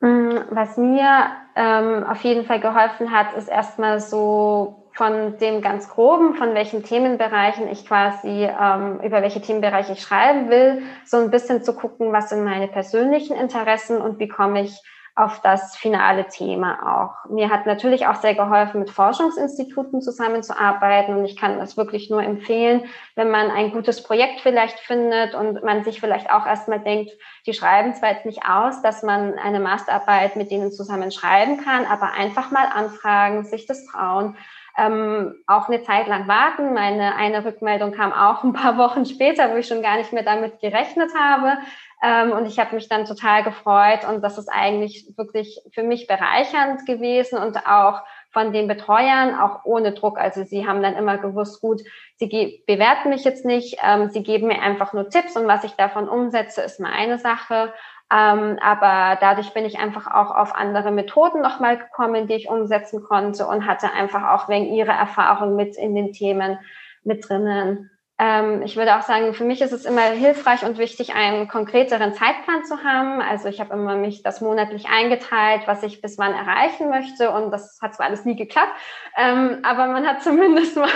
Mm, 0.00 0.38
was 0.50 0.76
mir 0.76 1.30
ähm, 1.54 2.04
auf 2.04 2.22
jeden 2.22 2.44
Fall 2.44 2.60
geholfen 2.60 3.10
hat, 3.12 3.32
ist 3.34 3.48
erstmal 3.48 4.00
so 4.00 4.90
von 4.92 5.36
dem 5.38 5.60
ganz 5.60 5.88
groben, 5.88 6.34
von 6.34 6.54
welchen 6.54 6.82
Themenbereichen 6.82 7.68
ich 7.68 7.86
quasi, 7.86 8.44
ähm, 8.44 9.00
über 9.02 9.22
welche 9.22 9.40
Themenbereiche 9.40 9.92
ich 9.92 10.00
schreiben 10.00 10.48
will, 10.48 10.82
so 11.04 11.18
ein 11.18 11.30
bisschen 11.30 11.62
zu 11.62 11.74
gucken, 11.74 12.12
was 12.12 12.30
sind 12.30 12.44
meine 12.44 12.68
persönlichen 12.68 13.36
Interessen 13.36 14.00
und 14.00 14.18
wie 14.18 14.28
komme 14.28 14.62
ich 14.62 14.82
auf 15.16 15.40
das 15.40 15.74
finale 15.76 16.28
Thema 16.28 17.00
auch. 17.00 17.30
Mir 17.30 17.48
hat 17.48 17.64
natürlich 17.64 18.06
auch 18.06 18.16
sehr 18.16 18.34
geholfen, 18.34 18.80
mit 18.80 18.90
Forschungsinstituten 18.90 20.02
zusammenzuarbeiten 20.02 21.16
und 21.16 21.24
ich 21.24 21.36
kann 21.36 21.58
das 21.58 21.78
wirklich 21.78 22.10
nur 22.10 22.22
empfehlen, 22.22 22.84
wenn 23.14 23.30
man 23.30 23.50
ein 23.50 23.72
gutes 23.72 24.02
Projekt 24.02 24.40
vielleicht 24.42 24.78
findet 24.78 25.34
und 25.34 25.64
man 25.64 25.84
sich 25.84 26.00
vielleicht 26.00 26.30
auch 26.30 26.46
erstmal 26.46 26.80
denkt, 26.80 27.12
die 27.46 27.54
schreiben 27.54 27.94
zwar 27.94 28.10
jetzt 28.10 28.26
nicht 28.26 28.42
aus, 28.46 28.82
dass 28.82 29.02
man 29.02 29.38
eine 29.38 29.58
Masterarbeit 29.58 30.36
mit 30.36 30.50
denen 30.50 30.70
zusammen 30.70 31.10
schreiben 31.10 31.64
kann, 31.64 31.86
aber 31.86 32.12
einfach 32.12 32.50
mal 32.50 32.66
anfragen, 32.66 33.44
sich 33.44 33.66
das 33.66 33.86
trauen. 33.86 34.36
Ähm, 34.78 35.36
auch 35.46 35.68
eine 35.68 35.82
Zeit 35.82 36.06
lang 36.06 36.28
warten. 36.28 36.74
Meine 36.74 37.16
eine 37.16 37.46
Rückmeldung 37.46 37.92
kam 37.92 38.12
auch 38.12 38.44
ein 38.44 38.52
paar 38.52 38.76
Wochen 38.78 39.06
später, 39.06 39.50
wo 39.50 39.56
ich 39.56 39.66
schon 39.66 39.80
gar 39.80 39.96
nicht 39.96 40.12
mehr 40.12 40.22
damit 40.22 40.60
gerechnet 40.60 41.12
habe. 41.18 41.56
Ähm, 42.02 42.32
und 42.32 42.46
ich 42.46 42.58
habe 42.58 42.74
mich 42.74 42.88
dann 42.88 43.06
total 43.06 43.42
gefreut 43.42 44.06
und 44.08 44.22
das 44.22 44.36
ist 44.36 44.48
eigentlich 44.48 45.06
wirklich 45.16 45.60
für 45.72 45.82
mich 45.82 46.06
bereichernd 46.06 46.84
gewesen 46.84 47.38
und 47.38 47.56
auch 47.66 48.02
von 48.30 48.52
den 48.52 48.68
Betreuern, 48.68 49.34
auch 49.34 49.64
ohne 49.64 49.92
Druck. 49.92 50.18
Also 50.18 50.44
sie 50.44 50.66
haben 50.66 50.82
dann 50.82 50.94
immer 50.94 51.16
gewusst, 51.16 51.62
gut, 51.62 51.80
sie 52.16 52.62
bewerten 52.66 53.08
mich 53.08 53.24
jetzt 53.24 53.46
nicht, 53.46 53.78
ähm, 53.82 54.10
sie 54.10 54.22
geben 54.22 54.48
mir 54.48 54.60
einfach 54.60 54.92
nur 54.92 55.08
Tipps 55.08 55.36
und 55.36 55.46
was 55.46 55.64
ich 55.64 55.72
davon 55.72 56.06
umsetze, 56.06 56.60
ist 56.60 56.78
meine 56.78 57.18
Sache. 57.18 57.72
Ähm, 58.12 58.58
aber 58.60 59.16
dadurch 59.20 59.54
bin 59.54 59.64
ich 59.64 59.78
einfach 59.78 60.06
auch 60.06 60.36
auf 60.36 60.54
andere 60.54 60.90
Methoden 60.90 61.40
nochmal 61.40 61.78
gekommen, 61.78 62.28
die 62.28 62.34
ich 62.34 62.50
umsetzen 62.50 63.02
konnte 63.02 63.46
und 63.46 63.66
hatte 63.66 63.90
einfach 63.92 64.30
auch 64.30 64.48
wegen 64.50 64.66
ihrer 64.66 64.92
Erfahrung 64.92 65.56
mit 65.56 65.76
in 65.76 65.94
den 65.94 66.12
Themen 66.12 66.58
mit 67.04 67.26
drinnen. 67.26 67.90
Ähm, 68.18 68.62
ich 68.62 68.76
würde 68.76 68.96
auch 68.96 69.02
sagen, 69.02 69.34
für 69.34 69.44
mich 69.44 69.60
ist 69.60 69.72
es 69.72 69.84
immer 69.84 70.00
hilfreich 70.00 70.64
und 70.64 70.78
wichtig, 70.78 71.14
einen 71.14 71.48
konkreteren 71.48 72.14
Zeitplan 72.14 72.64
zu 72.64 72.82
haben. 72.82 73.20
Also 73.20 73.48
ich 73.48 73.60
habe 73.60 73.74
immer 73.74 73.96
mich 73.96 74.22
das 74.22 74.40
monatlich 74.40 74.88
eingeteilt, 74.88 75.62
was 75.66 75.82
ich 75.82 76.00
bis 76.00 76.16
wann 76.16 76.32
erreichen 76.32 76.88
möchte. 76.88 77.30
Und 77.30 77.50
das 77.50 77.78
hat 77.82 77.94
zwar 77.94 78.06
alles 78.06 78.24
nie 78.24 78.34
geklappt, 78.34 78.72
ähm, 79.18 79.58
aber 79.64 79.86
man 79.88 80.06
hat 80.06 80.22
zumindest 80.22 80.76
mal 80.76 80.88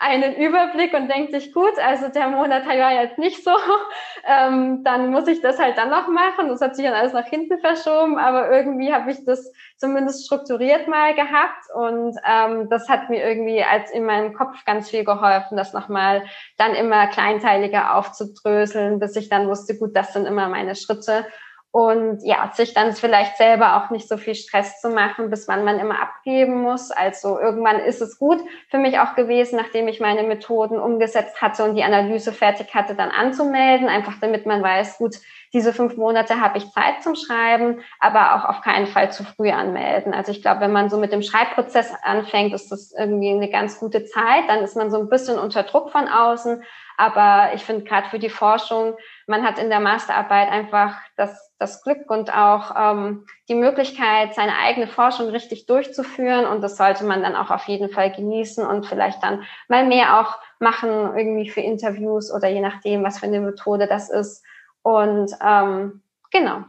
einen 0.00 0.34
Überblick 0.34 0.92
und 0.92 1.08
denkt 1.08 1.32
sich, 1.32 1.52
gut, 1.52 1.78
also 1.78 2.08
der 2.08 2.26
Monat 2.28 2.66
war 2.66 2.92
jetzt 2.92 3.18
nicht 3.18 3.44
so, 3.44 3.52
ähm, 4.26 4.82
dann 4.82 5.10
muss 5.10 5.28
ich 5.28 5.40
das 5.40 5.60
halt 5.60 5.78
dann 5.78 5.90
noch 5.90 6.08
machen. 6.08 6.48
Das 6.48 6.60
hat 6.60 6.74
sich 6.74 6.84
dann 6.84 6.94
alles 6.94 7.12
nach 7.12 7.26
hinten 7.26 7.60
verschoben, 7.60 8.18
aber 8.18 8.50
irgendwie 8.50 8.92
habe 8.92 9.12
ich 9.12 9.24
das 9.24 9.52
zumindest 9.76 10.26
strukturiert 10.26 10.88
mal 10.88 11.14
gehabt 11.14 11.64
und 11.74 12.16
ähm, 12.28 12.68
das 12.70 12.88
hat 12.88 13.10
mir 13.10 13.26
irgendwie 13.26 13.62
als 13.62 13.90
in 13.90 14.04
meinem 14.04 14.34
Kopf 14.34 14.64
ganz 14.64 14.90
viel 14.90 15.04
geholfen, 15.04 15.56
das 15.56 15.72
nochmal 15.72 16.24
dann 16.56 16.74
immer 16.74 17.06
kleinteiliger 17.08 17.96
aufzudröseln, 17.96 18.98
bis 18.98 19.16
ich 19.16 19.28
dann 19.28 19.48
wusste, 19.48 19.76
gut, 19.76 19.96
das 19.96 20.12
sind 20.12 20.26
immer 20.26 20.48
meine 20.48 20.74
Schritte. 20.74 21.26
Und 21.72 22.22
ja, 22.22 22.52
sich 22.54 22.72
dann 22.72 22.92
vielleicht 22.92 23.36
selber 23.36 23.76
auch 23.76 23.90
nicht 23.90 24.08
so 24.08 24.16
viel 24.16 24.36
Stress 24.36 24.80
zu 24.80 24.90
machen, 24.90 25.28
bis 25.28 25.48
wann 25.48 25.64
man 25.64 25.80
immer 25.80 26.00
abgeben 26.00 26.62
muss. 26.62 26.92
Also 26.92 27.40
irgendwann 27.40 27.80
ist 27.80 28.00
es 28.00 28.16
gut 28.16 28.40
für 28.70 28.78
mich 28.78 29.00
auch 29.00 29.16
gewesen, 29.16 29.56
nachdem 29.56 29.88
ich 29.88 29.98
meine 29.98 30.22
Methoden 30.22 30.78
umgesetzt 30.78 31.42
hatte 31.42 31.64
und 31.64 31.74
die 31.74 31.82
Analyse 31.82 32.32
fertig 32.32 32.72
hatte, 32.76 32.94
dann 32.94 33.10
anzumelden, 33.10 33.88
einfach 33.88 34.20
damit 34.20 34.46
man 34.46 34.62
weiß, 34.62 34.98
gut, 34.98 35.16
diese 35.54 35.72
fünf 35.72 35.96
Monate 35.96 36.40
habe 36.40 36.58
ich 36.58 36.70
Zeit 36.72 37.02
zum 37.02 37.14
Schreiben, 37.14 37.80
aber 38.00 38.34
auch 38.34 38.44
auf 38.44 38.60
keinen 38.60 38.88
Fall 38.88 39.12
zu 39.12 39.22
früh 39.22 39.50
anmelden. 39.50 40.12
Also 40.12 40.32
ich 40.32 40.42
glaube, 40.42 40.60
wenn 40.60 40.72
man 40.72 40.90
so 40.90 40.98
mit 40.98 41.12
dem 41.12 41.22
Schreibprozess 41.22 41.94
anfängt, 42.02 42.52
ist 42.52 42.72
das 42.72 42.92
irgendwie 42.92 43.30
eine 43.30 43.48
ganz 43.48 43.78
gute 43.78 44.04
Zeit. 44.04 44.48
Dann 44.48 44.64
ist 44.64 44.76
man 44.76 44.90
so 44.90 44.98
ein 44.98 45.08
bisschen 45.08 45.38
unter 45.38 45.62
Druck 45.62 45.92
von 45.92 46.08
außen. 46.08 46.64
Aber 46.96 47.54
ich 47.54 47.64
finde 47.64 47.84
gerade 47.84 48.08
für 48.08 48.18
die 48.18 48.30
Forschung, 48.30 48.96
man 49.28 49.44
hat 49.44 49.60
in 49.60 49.68
der 49.68 49.80
Masterarbeit 49.80 50.48
einfach 50.50 50.96
das, 51.16 51.52
das 51.58 51.82
Glück 51.82 52.10
und 52.10 52.34
auch 52.36 52.74
ähm, 52.76 53.26
die 53.48 53.54
Möglichkeit, 53.54 54.34
seine 54.34 54.56
eigene 54.58 54.88
Forschung 54.88 55.28
richtig 55.28 55.66
durchzuführen. 55.66 56.46
Und 56.46 56.62
das 56.62 56.76
sollte 56.76 57.04
man 57.04 57.22
dann 57.22 57.36
auch 57.36 57.50
auf 57.50 57.66
jeden 57.68 57.90
Fall 57.90 58.10
genießen 58.10 58.66
und 58.66 58.86
vielleicht 58.86 59.22
dann 59.22 59.44
mal 59.68 59.86
mehr 59.86 60.20
auch 60.20 60.36
machen, 60.58 61.16
irgendwie 61.16 61.48
für 61.48 61.60
Interviews 61.60 62.32
oder 62.32 62.48
je 62.48 62.60
nachdem, 62.60 63.04
was 63.04 63.20
für 63.20 63.26
eine 63.26 63.40
Methode 63.40 63.86
das 63.86 64.10
ist. 64.10 64.44
Und 64.84 65.32
ähm, 65.40 66.02
genau. 66.30 66.64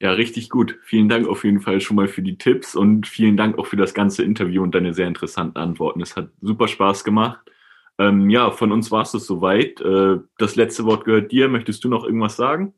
Ja, 0.00 0.12
richtig 0.12 0.50
gut. 0.50 0.78
Vielen 0.82 1.08
Dank 1.08 1.26
auf 1.26 1.44
jeden 1.44 1.60
Fall 1.60 1.80
schon 1.80 1.96
mal 1.96 2.08
für 2.08 2.22
die 2.22 2.36
Tipps 2.36 2.76
und 2.76 3.06
vielen 3.06 3.36
Dank 3.36 3.58
auch 3.58 3.66
für 3.66 3.76
das 3.76 3.94
ganze 3.94 4.22
Interview 4.22 4.62
und 4.62 4.74
deine 4.74 4.92
sehr 4.92 5.06
interessanten 5.08 5.58
Antworten. 5.58 6.00
Es 6.00 6.16
hat 6.16 6.28
super 6.40 6.68
Spaß 6.68 7.04
gemacht. 7.04 7.40
Ähm, 7.98 8.28
ja, 8.30 8.50
von 8.50 8.70
uns 8.70 8.90
war 8.92 9.02
es 9.02 9.12
das 9.12 9.26
soweit. 9.26 9.80
Äh, 9.80 10.18
das 10.38 10.56
letzte 10.56 10.84
Wort 10.84 11.04
gehört 11.04 11.32
dir. 11.32 11.48
Möchtest 11.48 11.82
du 11.82 11.88
noch 11.88 12.04
irgendwas 12.04 12.36
sagen? 12.36 12.74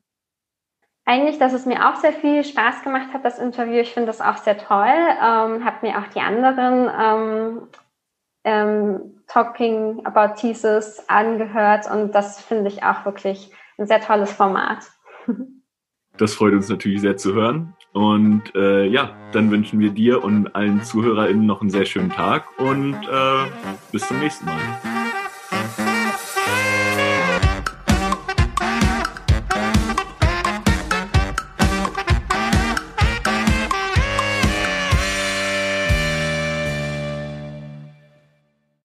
Eigentlich, 1.05 1.39
dass 1.39 1.53
es 1.53 1.65
mir 1.65 1.89
auch 1.89 1.95
sehr 1.95 2.13
viel 2.13 2.43
Spaß 2.43 2.83
gemacht 2.83 3.13
hat, 3.13 3.25
das 3.25 3.39
Interview. 3.39 3.79
Ich 3.79 3.93
finde 3.93 4.07
das 4.07 4.21
auch 4.21 4.37
sehr 4.37 4.57
toll. 4.57 4.87
Ähm, 4.87 5.65
habe 5.65 5.77
mir 5.81 5.97
auch 5.97 6.07
die 6.13 6.21
anderen 6.21 6.89
ähm, 6.99 7.67
ähm, 8.43 9.21
Talking 9.27 10.05
About 10.05 10.35
Thesis 10.35 11.03
angehört 11.07 11.85
und 11.91 12.13
das 12.13 12.41
finde 12.41 12.69
ich 12.69 12.83
auch 12.83 13.05
wirklich 13.05 13.51
ein 13.81 13.87
sehr 13.87 14.01
tolles 14.01 14.31
Format. 14.31 14.89
Das 16.17 16.35
freut 16.35 16.53
uns 16.53 16.69
natürlich 16.69 17.01
sehr 17.01 17.17
zu 17.17 17.33
hören. 17.33 17.73
Und 17.93 18.53
äh, 18.55 18.85
ja, 18.85 19.17
dann 19.31 19.51
wünschen 19.51 19.79
wir 19.79 19.89
dir 19.89 20.23
und 20.23 20.55
allen 20.55 20.83
ZuhörerInnen 20.83 21.45
noch 21.45 21.61
einen 21.61 21.69
sehr 21.69 21.85
schönen 21.85 22.09
Tag 22.09 22.45
und 22.59 22.93
äh, 22.93 23.45
bis 23.91 24.07
zum 24.07 24.19
nächsten 24.19 24.45
Mal. 24.45 24.90